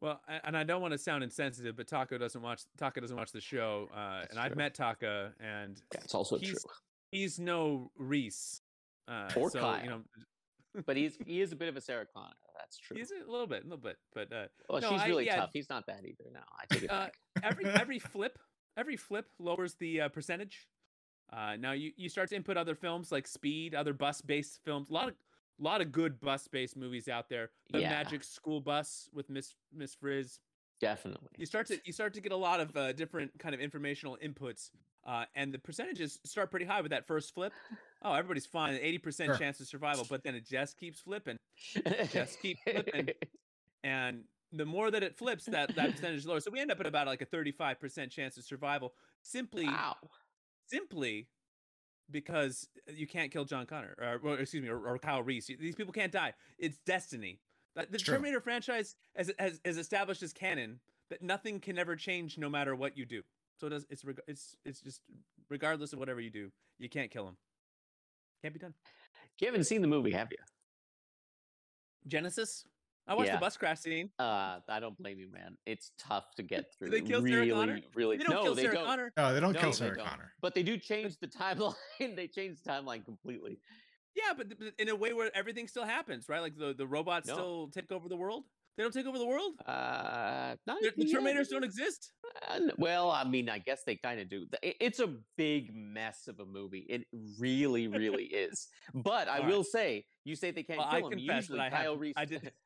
[0.00, 3.30] well, and I don't want to sound insensitive, but Taco doesn't watch Taka doesn't watch
[3.30, 6.70] the show, uh, and I've met Taka, and that's also He's- true.
[7.12, 8.60] he's no Reese.
[9.06, 9.84] Uh, Or so, Kyle.
[9.84, 10.02] You know,
[10.86, 12.34] but he's he is a bit of a Sarah Connor.
[12.58, 12.96] That's true.
[12.96, 15.36] he's a little bit, a little bit, but uh, well, no, she's I- really yeah,
[15.36, 15.50] tough.
[15.52, 16.30] He's not bad either.
[16.32, 17.14] No, I take it uh, back.
[17.44, 18.38] every every flip
[18.76, 20.66] every flip lowers the uh, percentage.
[21.32, 24.90] Uh, now you, you start to input other films like Speed, other bus based films.
[24.90, 25.14] A lot of
[25.58, 27.50] lot of good bus based movies out there.
[27.72, 27.90] The Yeah.
[27.90, 30.40] Magic School Bus with Miss Miss Frizz.
[30.80, 31.28] Definitely.
[31.38, 34.18] You start to you start to get a lot of uh, different kind of informational
[34.22, 34.70] inputs,
[35.06, 37.52] uh, and the percentages start pretty high with that first flip.
[38.02, 39.36] Oh, everybody's fine, eighty percent Sure.
[39.38, 41.36] chance of survival, but then it just keeps flipping,
[42.10, 43.10] Just keep flipping.
[43.84, 46.40] and the more that it flips, that that percentage is lower.
[46.40, 48.92] So we end up at about like a thirty-five percent chance of survival,
[49.22, 49.96] simply wow.
[50.72, 51.28] Simply
[52.10, 55.46] because you can't kill John Connor, or, or excuse me, or, or Kyle Reese.
[55.46, 56.34] These people can't die.
[56.58, 57.40] It's destiny.
[57.74, 58.14] The It's true.
[58.14, 60.80] Terminator franchise has, has has established as canon
[61.10, 63.22] that nothing can ever change no matter what you do.
[63.58, 63.86] So it does.
[63.90, 65.00] It's it's it's just
[65.48, 67.36] regardless of whatever you do, you can't kill him.
[68.42, 68.74] Can't be done.
[69.40, 70.38] You haven't seen the movie, have you?
[72.08, 72.64] Genisys.
[73.08, 73.36] I watched Yeah.
[73.36, 74.10] the bus crash scene.
[74.18, 75.56] Uh, I don't blame you, man.
[75.66, 76.90] It's tough to get through.
[76.90, 77.80] they kill Sarah really, Connor?
[77.94, 78.16] really.
[78.16, 78.86] They don't no, kill they Sarah don't.
[78.86, 79.12] Connor.
[79.16, 80.06] No, they don't No, kill they Sarah don't.
[80.06, 80.32] Connor.
[80.40, 81.74] But they do change the timeline.
[81.98, 83.58] they change the timeline completely.
[84.14, 86.40] Yeah, but, but in a way where everything still happens, right?
[86.40, 87.34] Like the, the robots No.
[87.34, 88.44] still take over the world.
[88.76, 89.52] They don't take over the world.
[89.66, 91.04] Uh, not The, the.
[91.12, 92.12] Terminators don't exist.
[92.48, 94.46] Uh, well, I mean, I guess they kind of do.
[94.62, 96.86] It- It's a big mess of a movie.
[96.88, 97.04] It
[97.38, 98.68] really, really is.
[98.94, 99.48] But I All right.
[99.52, 101.18] will say, you say they can't Well, I kill him.
[101.18, 102.00] confess Usually, that I Kyle have.
[102.00, 102.14] Reese.
[102.16, 102.52] I did.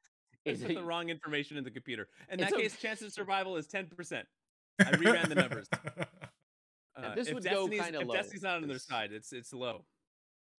[0.47, 2.09] Is put the wrong information in the computer.
[2.31, 4.27] In that a- case, chance of survival is ten percent.
[4.81, 5.69] I reran the numbers.
[6.99, 9.53] Uh, this would go Destiny's- kinda If low, Destiny's not on their side, it's it's
[9.53, 9.85] low.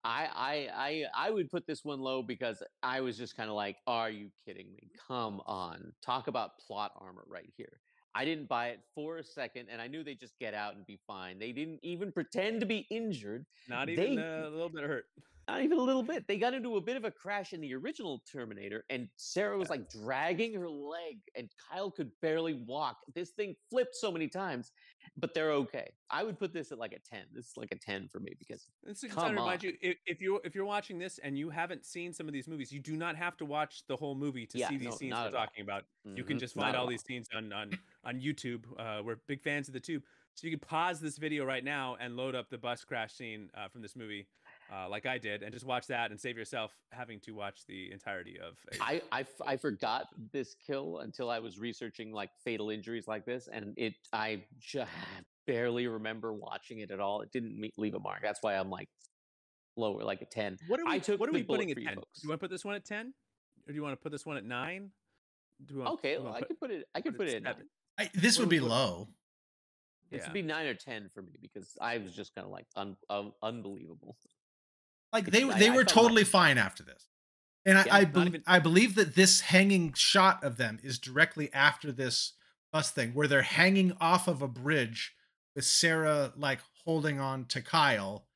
[0.05, 3.57] I, I, I, I would put this one low because I was just kind of
[3.57, 4.91] like, "Are you kidding me?
[5.09, 7.81] Come on, talk about plot armor right here."
[8.15, 10.85] I didn't buy it for a second, and I knew they'd just get out and
[10.87, 11.39] be fine.
[11.39, 13.47] They didn't even pretend to be injured.
[13.67, 15.07] Not even They- uh, a little bit hurt.
[15.49, 16.27] Not even a little bit.
[16.27, 19.71] They got into a bit of a crash in the original Terminator, and Sarah was
[19.71, 22.99] like dragging her leg, and Kyle could barely walk.
[23.15, 24.73] This thing flipped so many times,
[25.17, 25.89] but they're okay.
[26.11, 27.27] I would put this at like a 10.
[27.33, 29.71] This is like a 10 for me because It's to Come remind on.
[29.71, 32.49] you if, if you if you're watching this and you haven't seen some of these
[32.49, 34.97] movies, you do not have to watch the whole movie to Yeah, see these no,
[34.97, 35.47] scenes we're at all.
[35.47, 35.85] talking about.
[36.05, 36.87] You can Mhm, just find all.
[36.87, 37.73] these scenes on on
[38.05, 38.65] on YouTube.
[38.79, 40.03] Uh, we're big fans of the tube,
[40.35, 43.51] so you can pause this video right now and load up the bus crash scene
[43.55, 44.29] uh, from this movie,
[44.73, 47.93] uh, like I did, and just watch that and save yourself having to watch the
[47.93, 48.57] entirety of.
[48.73, 53.07] A, I, I, f- I forgot this kill until I was researching like fatal injuries
[53.07, 54.91] like this, and it I just
[55.47, 57.21] barely remember watching it at all.
[57.23, 58.21] It didn't me- leave a mark.
[58.23, 58.89] That's why I'm like
[59.77, 60.59] lower, like a 10.
[60.69, 60.91] what are we?
[60.93, 61.97] I took what are we putting at for you ten?
[61.97, 63.13] Do you want to put this one at ten,
[63.69, 64.91] or do you want to put this one at nine?
[65.65, 66.85] Do we want, Okay, do well, wanna I could put it.
[66.95, 67.47] I could put put it it.
[67.47, 67.67] At nine.
[67.99, 69.09] I, this What would be low.
[70.11, 70.29] This Yeah.
[70.29, 72.97] would be nine or ten for me because I was just kind of like un,
[73.11, 74.17] un, unbelievable.
[75.17, 77.09] Like they I- they I were like- totally fine after this.
[77.65, 80.79] And I Yeah, I, not bel- even- I believe that this hanging shot of them
[80.83, 82.35] is directly after this
[82.73, 85.15] bus thing where they're hanging off of a bridge
[85.55, 88.29] with Sarah like holding on to Kyle.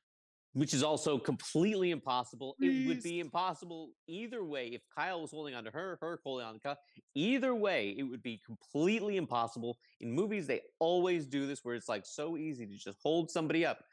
[0.53, 2.57] Which is also completely impossible.
[2.59, 4.67] It would be impossible either way.
[4.73, 6.77] If Kyle was holding on to her, her holding on to Kyle,
[7.15, 9.77] either way, it would be completely impossible.
[10.01, 13.65] In movies, they always do this where it's like so easy to just hold somebody
[13.65, 13.85] up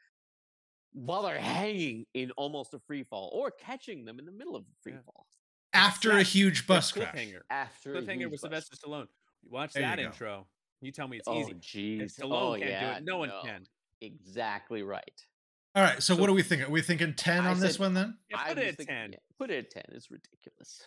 [1.07, 4.63] while they're hanging in almost a free fall or catching them in the middle of
[4.63, 4.99] a free Yeah.
[5.07, 5.27] fall
[5.73, 7.15] After a huge bus crash.
[7.15, 7.41] cliffhanger.
[7.51, 9.07] after a Cliffhanger huge with bus- Sylvester Stallone.
[9.45, 10.03] Watch There that go.
[10.05, 10.47] intro.
[10.81, 11.53] You tell me it's Oh, easy.
[11.53, 12.19] If jeez.
[12.19, 12.93] Stallone Oh, can't yeah.
[12.93, 13.43] do it, no one no.
[13.43, 13.67] can.
[14.01, 15.27] Exactly right.
[15.75, 16.67] All right, so, So- what are we thinking?
[16.67, 18.19] Are we thinking 10 I on this one then?
[18.31, 19.13] Yeah, put was it at thinking- ten.
[19.13, 19.85] yeah, put it at 10.
[19.97, 20.83] It's ridiculous.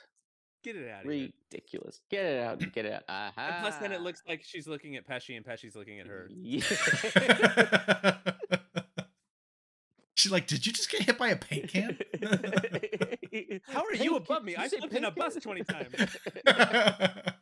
[0.64, 1.30] Get it out of here.
[1.52, 2.02] Ridiculous.
[2.10, 2.60] Get it out.
[2.74, 3.04] Get it out.
[3.10, 3.34] Aha.
[3.38, 4.04] And plus, then it uh-huh.
[4.04, 6.30] looks like she's looking at Pesci, and Pesci's looking at her.
[6.32, 6.62] Yeah.
[10.22, 11.98] She's like, "Did you just get hit by a paint can?"
[13.68, 14.52] How are you above me?
[14.52, 15.42] you I said flipped in a bus can?
[15.42, 15.96] 20 times.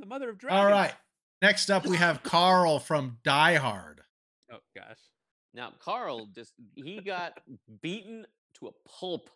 [0.00, 0.60] The mother of dragons.
[0.60, 0.94] All right.
[1.42, 4.02] Next up, we have Carl from Die Hard.
[4.52, 4.98] Oh gosh.
[5.52, 7.32] Now, Carl just he got
[7.82, 8.24] beaten
[8.60, 9.28] to a pulp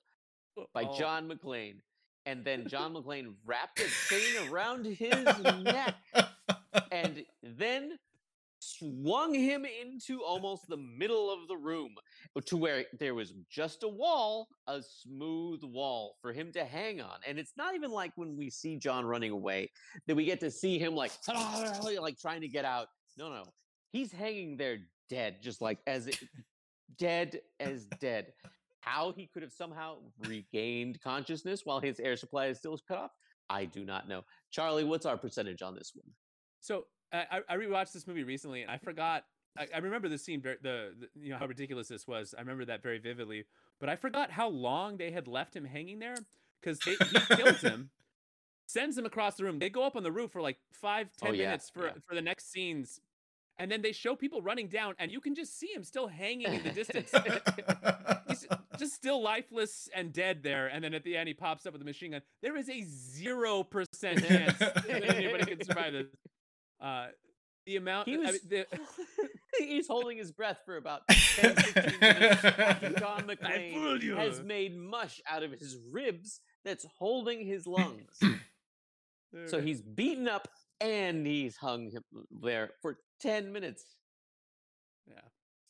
[0.73, 1.81] by Oh, John McClane.
[2.27, 5.27] And then John McClane wrapped a chain around his
[5.65, 5.97] neck
[6.93, 7.99] and then
[8.63, 11.95] swung him into almost the middle of the room
[12.37, 17.01] uh, to where there was just a wall, a smooth wall for him to hang
[17.01, 17.17] on.
[17.27, 19.71] And it's not even like when we see John running away
[20.07, 21.13] that we get to see him like
[22.01, 22.87] like trying to get out.
[23.19, 23.45] No, no.
[23.91, 24.79] He's hanging there
[25.11, 26.19] dead, just like as it,
[26.99, 28.33] dead as dead.
[28.81, 29.97] How he could have somehow
[30.27, 33.11] regained consciousness while his air supply is still cut off,
[33.51, 34.23] I do not know.
[34.51, 36.11] Charlie, what's our percentage on this one?
[36.61, 39.25] So I, I rewatched this movie recently, and I forgot.
[39.57, 42.35] I, I remember the scene, the, the you know how ridiculous this was.
[42.37, 43.45] I remember that very vividly,
[43.81, 46.17] but I forgot how long they had left him hanging there
[46.61, 46.97] because he
[47.37, 47.91] kills him,
[48.67, 49.59] sends him across the room.
[49.59, 51.87] They go up on the roof for like five, oh, ten Oh, yeah, minutes for
[51.87, 51.93] yeah.
[52.09, 52.99] for the next scenes,
[53.59, 56.51] and then they show people running down, and you can just see him still hanging
[56.53, 57.11] in the distance.
[58.29, 58.47] He's
[58.79, 61.83] just still lifeless and dead there, and then at the end he pops up with
[61.83, 62.23] a machine gun.
[62.41, 66.07] There is a zero percent chance that anybody can survive this.
[66.83, 67.07] Uh,
[67.65, 68.79] the amount He I was mean, the,
[69.59, 72.43] he's holding his breath for about 10, 15 minutes
[72.99, 78.21] John McClane has made mush out of his ribs that's holding his lungs.
[79.47, 80.49] so he's beaten up
[80.81, 82.03] and he's hung him
[82.43, 83.85] there for 10 minutes.
[85.07, 85.21] yeah.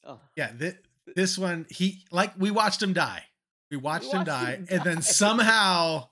[0.04, 0.78] Oh, yeah, thi-
[1.14, 3.24] this one he like we watched him die.
[3.70, 6.08] We watched, him watched die, him and then somehow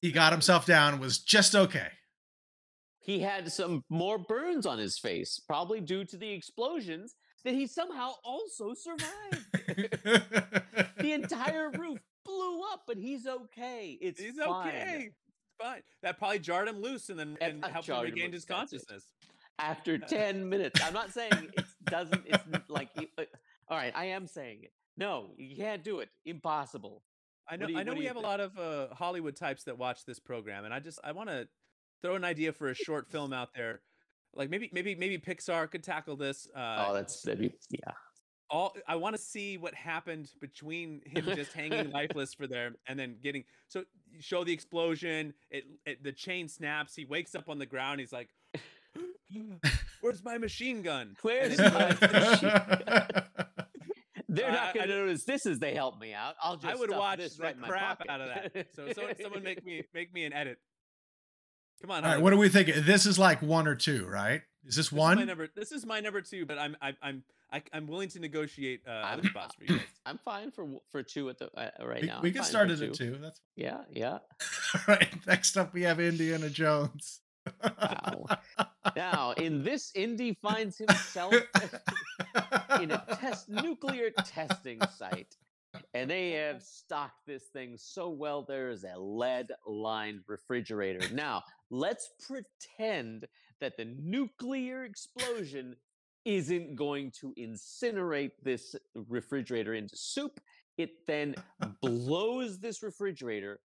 [0.00, 1.00] he got himself down.
[1.00, 1.88] Was just okay.
[3.02, 7.66] He had some more burns on his face, probably due to the explosions that he
[7.66, 9.46] somehow also survived.
[10.98, 13.98] the entire roof blew up, but he's okay.
[14.00, 14.68] It's He's fine.
[14.68, 15.10] okay.
[15.60, 15.82] Fine.
[16.02, 19.04] That probably jarred him loose and then and helped him regain his consciousness.
[19.58, 20.80] After 10 minutes.
[20.82, 22.88] I'm not saying it doesn't, it's like,
[23.18, 23.22] uh,
[23.68, 24.72] all right, I am saying it.
[24.96, 26.08] No, you can't do it.
[26.24, 27.02] Impossible.
[27.48, 27.66] I know.
[27.66, 30.64] you- I know we have a lot of uh, Hollywood types that watch this program,
[30.64, 31.48] and I just I want to
[32.02, 33.80] throw an idea for a short film out there.
[34.34, 36.48] Like maybe maybe maybe Pixar could tackle this.
[36.54, 37.92] Uh, oh, that's that'd be yeah.
[38.50, 42.98] all I want to see what happened between him just hanging lifeless for there and
[42.98, 45.34] then getting so you show the explosion.
[45.50, 46.94] It, it the chain snaps.
[46.94, 48.00] He wakes up on the ground.
[48.00, 48.30] He's like,
[50.00, 52.52] "Where's my machine gun?" Where's my machine
[54.30, 56.36] They're I- not going to notice this as they help me out.
[56.42, 58.66] I'll just I would watch this the right crap out of that.
[58.74, 60.58] So, so someone make me make me an edit.
[61.82, 61.96] Come on.
[61.96, 62.22] All right, Hollywood.
[62.22, 62.86] what do we think?
[62.86, 64.42] This is like one or two, right?
[64.64, 65.26] Is this This is my one?
[65.26, 65.48] number.
[65.54, 67.22] This is my number two, but I'm I'm I'm
[67.52, 69.86] I, I'm willing to negotiate uh, other I'm- spots for you guys.
[70.06, 72.20] I'm fine for for two at the uh, right We, now.
[72.22, 73.18] we I'm can start for it at two.
[73.20, 74.18] That's Yeah, yeah.
[74.74, 75.08] all right.
[75.26, 77.20] Next up, we have Indiana Jones.
[77.64, 78.26] Wow.
[78.96, 81.34] now, in this, Indy finds himself
[82.80, 85.36] in a test nuclear testing site.
[85.94, 91.12] And they have stocked this thing so well there is a lead lined refrigerator.
[91.14, 93.26] Now, let's pretend
[93.60, 95.76] that the nuclear explosion
[96.24, 100.40] isn't going to incinerate this refrigerator into soup.
[100.78, 101.34] It then
[101.82, 103.60] blows this refrigerator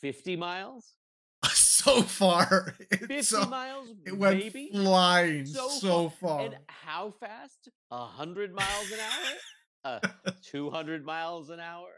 [0.00, 0.94] 50 miles,
[1.52, 2.74] so far.
[2.90, 4.70] 50 so, miles, it went maybe.
[4.72, 6.40] flying So so, far.
[6.40, 7.68] And how fast?
[7.90, 9.36] A hundred miles an hour?
[9.84, 10.00] Uh,
[10.42, 11.88] two hundred miles an hour?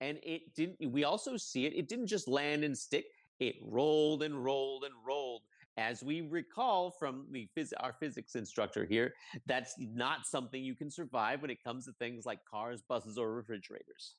[0.00, 0.92] And it didn't.
[0.92, 1.72] We also see it.
[1.74, 3.06] It didn't just land and stick.
[3.40, 5.42] It rolled and rolled and rolled.
[5.76, 9.14] As we recall from the phys- our physics instructor here,
[9.46, 13.32] that's not something you can survive when it comes to things like cars, buses, or
[13.32, 14.14] refrigerators.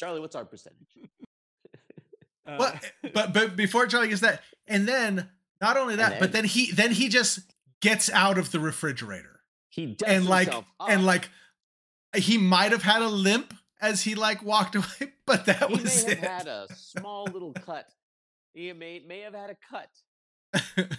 [0.00, 0.88] Charlie, what's our percentage?
[2.46, 5.28] Uh, But but but before Charlie gets that, and then
[5.60, 7.40] not only that, but then- then he then he just
[7.82, 9.37] gets out of the refrigerator
[9.70, 11.28] He does and like himself and like
[12.16, 15.80] he might have had a limp as he like walked away, but that was it.
[15.80, 16.18] he was may it.
[16.18, 17.88] have had a small little cut.
[18.54, 20.88] He may may have had a cut.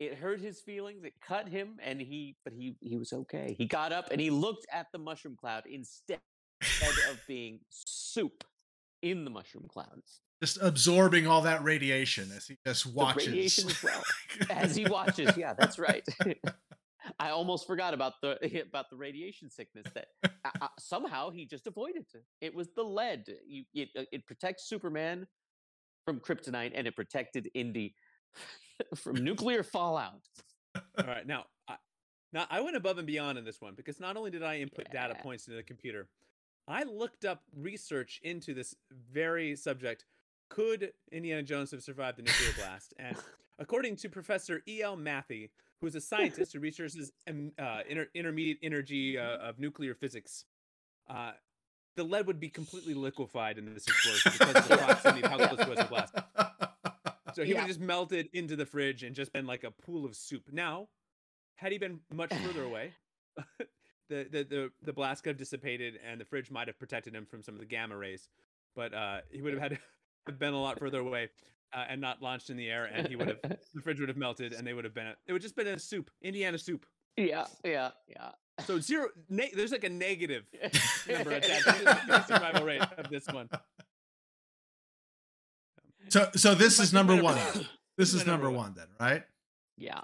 [0.00, 1.02] It hurt his feelings.
[1.02, 3.56] It cut him, and he but he he was okay.
[3.58, 6.20] He got up and he looked at the mushroom cloud instead
[7.10, 8.44] of being soup
[9.02, 10.20] in the mushroom clouds.
[10.40, 13.26] just absorbing all that radiation as he just The watches.
[13.26, 14.02] radiation as well
[14.50, 15.36] as he watches.
[15.36, 16.04] Yeah, that's right.
[17.18, 20.08] I almost forgot about the about the radiation sickness that
[20.60, 22.04] uh, somehow he just avoided.
[22.14, 22.24] it.
[22.40, 23.24] It was the lead.
[23.46, 25.26] You, it, uh, it protects Superman
[26.04, 27.94] from kryptonite, and it protected Indy
[28.94, 30.22] from nuclear fallout.
[30.74, 31.76] All right, now, I,
[32.32, 34.90] now I went above and beyond in this one because not only did I input
[34.92, 36.08] data points into the computer,
[36.66, 38.74] I looked up research into this
[39.12, 40.04] very subject.
[40.50, 42.94] Could Indiana Jones have survived the nuclear blast?
[42.98, 43.16] And
[43.58, 44.82] according to Professor E.
[44.82, 44.96] L.
[45.80, 50.44] Matthey, who's a scientist who researches uh, inter- intermediate energy uh, of nuclear physics,
[51.08, 51.32] uh,
[51.96, 55.36] the lead would be completely liquefied in this explosion because of the proximity of how
[55.48, 56.14] close it was to the blast.
[57.34, 57.58] So he would Yeah.
[57.60, 60.44] have just melted into the fridge and just been like a pool of soup.
[60.52, 60.88] Now,
[61.56, 62.92] had he been much further away,
[64.08, 67.26] the, the the the blast could have dissipated and the fridge might have protected him
[67.26, 68.28] from some of the gamma rays.
[68.76, 69.78] But uh, he would have had to
[70.28, 71.30] have been a lot further away
[71.72, 73.40] uh, and not launched in the air, and he would have
[73.74, 75.78] the fridge would have melted, and they would have been it would just been a
[75.78, 76.86] soup, Indiana soup.
[77.16, 78.30] yeah, yeah, yeah.
[78.66, 80.44] So zero, ne- there's like a negative
[81.08, 83.48] number attached to the survival rate of this one.
[86.08, 87.36] So so this is number number one.
[87.36, 87.66] one.
[87.96, 88.66] This is is number number one.
[88.66, 89.24] one then, right?
[89.76, 90.00] yeah.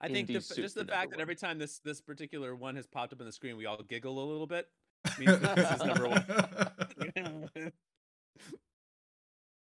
[0.00, 2.86] I think the, just the fact number that every time this this particular one has
[2.86, 4.68] popped up on the screen, we all giggle a little bit.
[5.18, 7.72] Means that this is number one.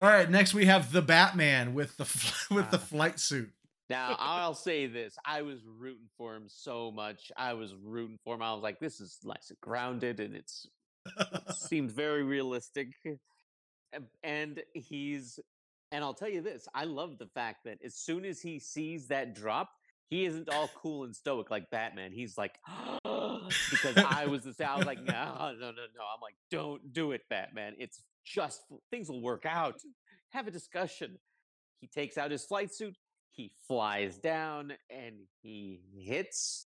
[0.02, 2.04] All right, next we have the Batman with the
[2.56, 2.82] with the Ah.
[2.82, 3.50] flight suit.
[3.90, 7.32] Now I'll say this: I was rooting for him so much.
[7.38, 8.42] I was rooting for him.
[8.42, 10.68] I was like, "This is nice and grounded, and it's
[11.20, 13.20] it seems very realistic." And-
[14.22, 15.40] And he's,
[15.94, 19.08] and I'll tell you this: I love the fact that as soon as he sees
[19.08, 19.70] that drop,
[20.10, 22.12] he isn't all cool and stoic like Batman.
[22.12, 22.60] He's like,
[23.72, 24.68] because I was the same.
[24.68, 26.04] I was like, no, no, no, no.
[26.14, 27.74] I'm like, don't do it, Batman.
[27.80, 28.62] It's just
[28.92, 29.82] things will work out.
[30.34, 31.18] Have a discussion.
[31.80, 32.98] He takes out his flight suit.
[33.32, 36.66] He flies down and he hits.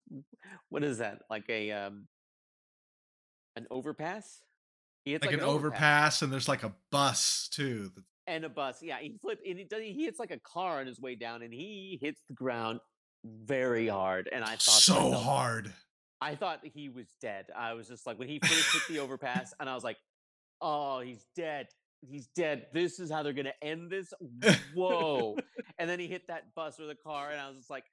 [0.69, 1.19] What is that?
[1.29, 2.07] Like a um,
[3.55, 4.41] an overpass?
[5.05, 7.91] He hits Like, an overpass, and there's like a bus too.
[8.27, 8.79] and a bus.
[8.83, 9.81] Yeah, he flip and he does.
[9.81, 12.79] He hits like a car on his way down, and he hits the ground
[13.23, 14.29] very hard.
[14.33, 15.73] And I thought so myself, hard.
[16.19, 17.45] I thought he was dead.
[17.55, 19.97] I was just like when he first hit the overpass, and I was like,
[20.61, 21.67] "Oh, he's dead.
[22.01, 22.67] He's dead.
[22.73, 24.13] This is how they're gonna end this."
[24.75, 25.37] Whoa!
[25.77, 27.85] and then he hit that bus or the car, and I was just like,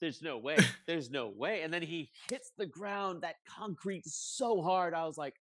[0.00, 0.56] "There's no way.
[0.86, 4.94] There's no way." And then he hits the ground, that concrete so hard.
[4.94, 5.34] I was like,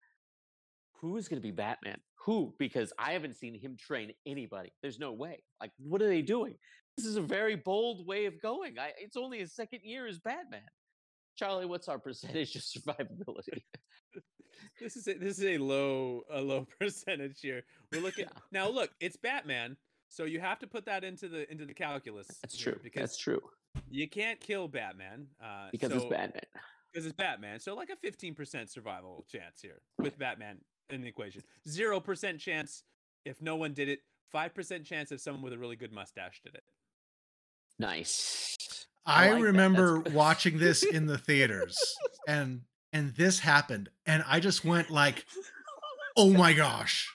[1.04, 1.98] who's going to be Batman?
[2.26, 2.56] Who?
[2.58, 4.72] Because I haven't seen him train anybody.
[4.82, 5.44] There's no way.
[5.60, 6.56] Like, what are they doing?
[6.96, 8.80] This is a very bold way of going.
[8.80, 10.62] I, it's only his second year as Batman.
[11.36, 13.64] Charlie, what's our percentage of survivability?
[14.80, 17.64] This is a, this is a low a low percentage here.
[17.92, 18.40] We're looking Yeah.
[18.52, 18.70] now.
[18.70, 19.78] Look, it's Batman,
[20.10, 22.28] so you have to put that into the into the calculus.
[22.42, 22.80] That's true.
[22.84, 23.42] because That's true.
[23.90, 26.42] you can't kill Batman uh, Because it's Batman.
[26.92, 27.60] because it's Batman.
[27.60, 30.60] So like a fifteen percent survival chance here with Batman
[30.90, 31.42] in the equation.
[31.68, 32.84] Zero percent chance
[33.26, 34.00] if no one did it.
[34.32, 36.64] Five percent chance if someone with a really good mustache did it.
[37.80, 38.88] Nice.
[39.06, 41.78] I, like remember watching this in the theaters
[42.28, 42.62] and
[42.94, 45.26] and this happened and I just went like,
[46.16, 47.10] "Oh my gosh."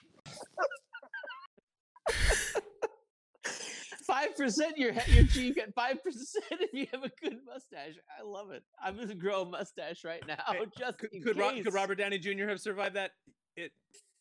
[4.05, 7.93] Five percent, you're he- you're you five percent if you have a good mustache.
[8.19, 8.63] I love it.
[8.83, 11.63] I'm gonna grow a mustache right now, Hey, eh, just Could, in could, Ro- case.
[11.63, 12.47] could Robert Downey Jr.
[12.47, 13.11] have survived that?
[13.55, 13.71] It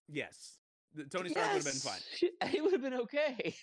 [0.09, 0.59] yes.
[0.94, 2.00] The- Tony Stark would have been fine.
[2.50, 3.54] He would have been okay.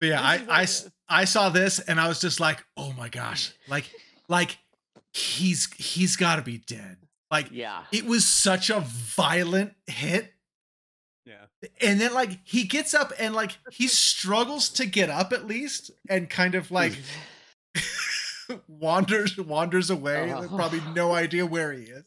[0.00, 2.38] But yeah, This I I like s- a- I saw this and I was just
[2.38, 3.90] like, "Oh my gosh." Like
[4.28, 4.58] like
[5.12, 6.98] he's he's got to be dead.
[7.30, 7.84] Like yeah.
[7.92, 10.32] it was such a violent hit
[11.26, 11.44] Yeah.
[11.82, 15.90] and then like he gets up and like he struggles to get up at least
[16.08, 16.96] and kind of like
[18.66, 20.40] wanders wanders away uh-huh.
[20.40, 22.04] with probably no idea where he is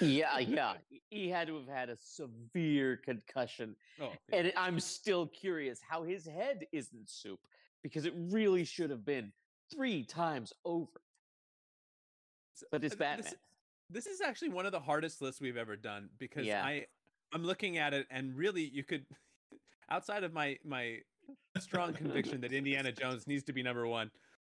[0.00, 0.74] yeah, yeah.
[1.10, 3.76] He had to have had a severe concussion.
[4.00, 4.38] Oh, yeah.
[4.38, 7.40] And I'm still curious how his head isn't soup
[7.82, 9.32] because it really should have been
[9.74, 10.88] three times over.
[12.54, 13.24] So, But it's uh, Batman.
[13.24, 16.64] This, this is actually one of the hardest lists we've ever done because Yeah.
[16.64, 16.86] I
[17.32, 19.06] I'm looking at it and really you could
[19.90, 20.98] outside of my my
[21.58, 24.10] strong conviction that Indiana Jones needs to be number one,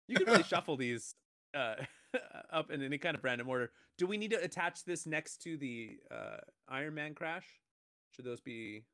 [0.08, 1.14] you could really shuffle these
[1.54, 1.76] uh,
[2.52, 3.70] up in any kind of random order.
[3.98, 6.36] Do we need to attach this next to the uh,
[6.68, 7.46] Iron Man crash?
[8.12, 8.84] Should those be?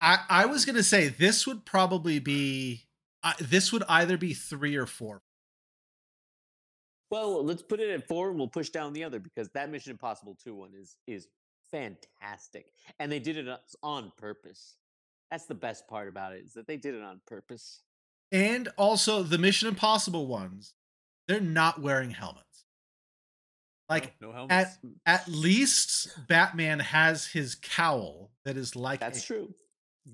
[0.00, 2.86] i i was gonna say this would probably be
[3.22, 5.20] uh, this would either be three or four
[7.10, 9.90] Well, let's put it at four and we'll push down the other because that Mission
[9.92, 11.26] Impossible 2 one is is
[11.72, 12.66] fantastic.
[12.98, 13.48] And they did it
[13.82, 14.76] on- purpose.
[15.30, 17.82] That's the best part about it is that they did it on purpose.
[18.32, 20.74] and also the mission impossible ones
[21.26, 22.64] they're not wearing helmets
[23.88, 24.78] like no, no helmets.
[24.84, 24.92] Mm.
[25.06, 29.54] at least batman has his cowl that is like That's a- true.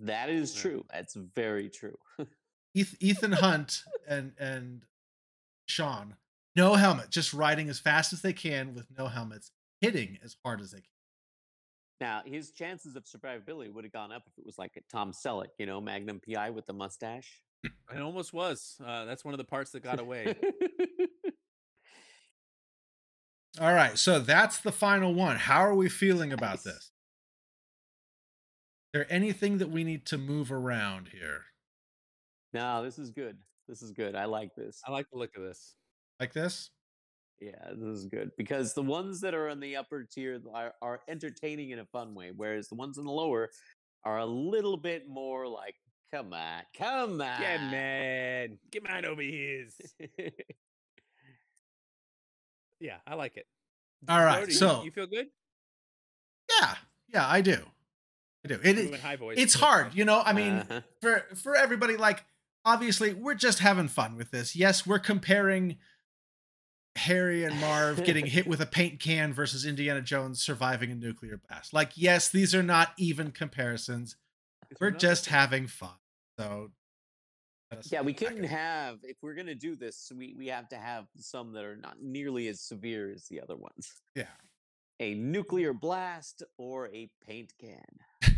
[0.03, 0.85] That is true.
[0.93, 1.97] That's very true.
[2.75, 4.83] Eth- Ethan Hunt and and
[5.67, 6.17] Sean,
[6.57, 9.51] no helmet, just riding as fast as they can with no helmets,
[9.81, 10.87] hitting as hard as they can.
[12.01, 15.13] Now, his chances of survivability would have gone up if it was like a Tom
[15.13, 17.41] Selleck, you know, Magnum PI with the mustache.
[17.65, 18.77] It almost was.
[18.85, 20.35] Uh, that's one of the parts that got away.
[23.61, 25.37] All right, so that's the final one.
[25.37, 26.63] How are we feeling about Nice.
[26.65, 26.75] this?
[26.75, 26.91] Is
[28.93, 31.43] there anything that we need to move around here?
[32.53, 33.37] no, this is good.
[33.69, 34.15] This is good.
[34.15, 34.81] I like this.
[34.87, 35.75] I like the look of this.
[36.21, 36.71] Like this?
[37.41, 41.01] Yeah, this is good because the ones that are in the upper tier are, are
[41.09, 43.51] entertaining in a fun way, whereas the ones in the lower
[44.05, 45.75] are a little bit more like,
[46.11, 47.43] come on, come on.
[47.43, 49.75] Yeah, man, get mine over his.
[52.81, 53.47] Yeah, I like it.
[54.09, 55.29] All right, Brody, so- you feel good?
[56.61, 56.75] Yeah,
[57.09, 57.59] yeah, I do.
[58.45, 58.61] I do.
[58.63, 59.37] It, You it- went high voice.
[59.39, 60.23] it's hard, you know.
[60.25, 60.81] I mean, Uh-huh.
[61.01, 62.25] for for everybody like
[62.65, 65.79] obviously we're just having fun with this yes we're comparing
[66.97, 71.41] harry and marv getting hit with a paint can versus indiana jones surviving a nuclear
[71.49, 74.17] blast like yes these are not even comparisons
[74.71, 75.35] It's we're another just thing.
[75.35, 75.91] having fun
[76.39, 76.71] so
[77.91, 80.13] Yeah, we couldn't have if we're gonna do this.
[80.15, 83.57] We we have to have some that are not nearly as severe as the other
[83.57, 83.93] ones.
[84.15, 84.35] yeah
[85.01, 87.85] A nuclear blast or a paint can.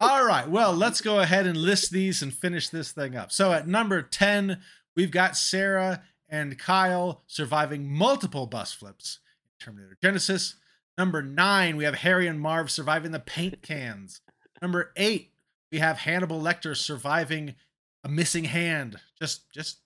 [0.00, 3.52] all right well let's go ahead and list these and finish this thing up so
[3.52, 4.58] at number 10
[4.96, 9.18] we've got sarah and kyle surviving multiple bus flips
[9.60, 10.54] in terminator genisys
[10.96, 14.20] number 9 we have harry and marv surviving the paint cans
[14.62, 15.30] number 8
[15.72, 17.54] we have hannibal lecter surviving
[18.04, 19.78] a missing hand just just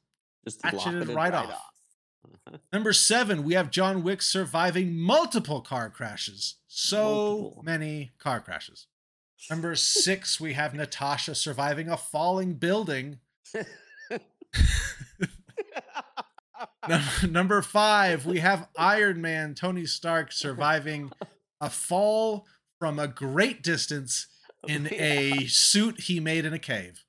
[0.44, 1.50] Just Hatcheted it right right, off.
[1.50, 1.70] off.
[2.46, 2.56] Uh-huh.
[2.72, 6.56] Number seven, we have John Wick surviving multiple car crashes.
[6.66, 7.02] So
[7.40, 7.62] Multiple.
[7.64, 8.86] many car crashes.
[9.48, 9.74] Number
[10.06, 13.18] six, we have Natasha surviving a falling building.
[16.88, 21.12] Num- Number five, we have Iron Man Tony Stark surviving
[21.60, 22.46] a fall
[22.78, 24.26] from a great distance
[24.64, 24.98] oh, in Yeah.
[25.00, 27.04] a suit he made in a cave.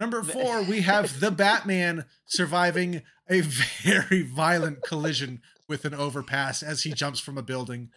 [0.00, 6.82] Number four, we have the Batman surviving a very violent collision with an overpass as
[6.84, 7.90] he jumps from a building.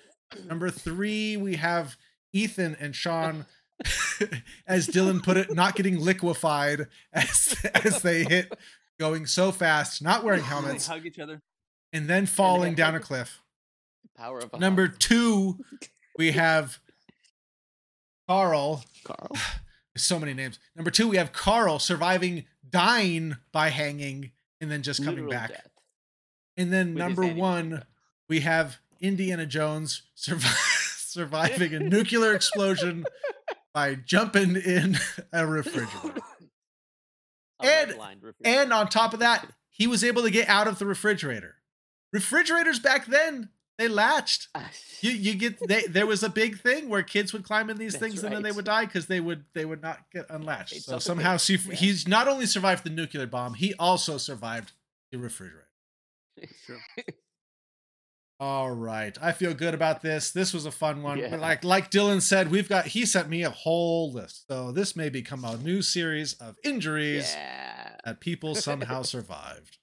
[0.48, 1.96] Number three, we have
[2.34, 3.46] Ethan and Sean,
[4.68, 8.54] as Dylan put it, not getting liquefied as as they hit,
[9.02, 11.42] going so fast, not wearing helmets, hug each other.
[11.92, 13.42] and then falling have down a cliff.
[14.16, 15.00] Power of a Number hug.
[15.00, 15.60] two,
[16.18, 16.80] we have
[18.28, 18.84] Carl.
[19.04, 19.32] Carl.
[19.98, 20.58] So many names.
[20.74, 24.32] Number two, we have Carl surviving dying by hanging
[24.62, 25.50] and then just coming Literal back.
[25.50, 25.68] death.
[26.56, 27.84] And then With number hand in his one,
[28.30, 30.56] we have Indiana Jones survive,
[30.98, 33.04] surviving a nuclear explosion
[33.74, 34.98] by jumping in
[35.34, 36.22] a refrigerator.
[37.64, 38.62] A And- red-lined refrigerator.
[38.62, 41.56] And on top of that, he was able to get out of the refrigerator.
[42.14, 44.50] Refrigerators back then, they latched.
[44.54, 47.78] Ah, you you get they there was a big thing where kids would climb in
[47.78, 50.26] these That's things and then they would die because they would they would not get
[50.30, 50.74] unlatched.
[50.74, 51.74] They'd so somehow he, Yeah.
[51.76, 54.74] he's not only survived the nuclear bomb, he also survived
[55.12, 55.70] the refrigerator.
[56.66, 56.80] True.
[58.42, 59.16] All right.
[59.22, 60.32] I feel good about this.
[60.32, 61.20] This was a fun one.
[61.20, 61.36] Yeah.
[61.36, 64.48] Like like Dylan said, we've got he sent me a whole list.
[64.48, 67.98] So this may become a new series of injuries yeah.
[68.04, 69.78] that people somehow survived.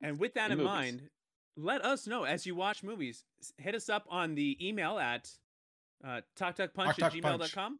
[0.00, 1.02] And with that In in mind,
[1.58, 3.22] let us know as you watch movies.
[3.58, 5.28] Hit us up on the email at
[6.02, 7.22] uh, talktalkpunch at Talk Talk Punch.
[7.22, 7.78] gmail.com.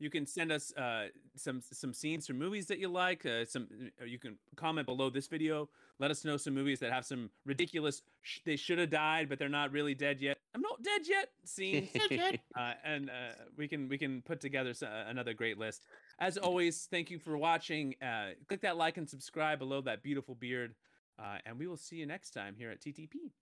[0.00, 0.04] Yep.
[0.04, 3.26] You can send us uh, some some scenes from movies that you like.
[3.26, 3.68] Uh, some
[4.04, 5.68] you can comment below this video.
[5.98, 8.02] Let us know some movies that have some ridiculous.
[8.22, 10.38] Sh- they should have died, but they're not really dead yet.
[10.54, 11.28] I'm not dead yet.
[11.44, 11.90] Scenes.
[12.58, 15.82] uh, and uh, we can we can put together s- uh, another great list.
[16.18, 17.94] As always, thank you for watching.
[18.02, 20.74] Uh, click that like and subscribe below that beautiful beard,
[21.18, 23.32] uh, and we will see you next time here at TTP.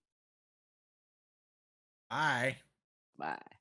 [2.10, 2.56] Bye.
[3.18, 3.57] Bye.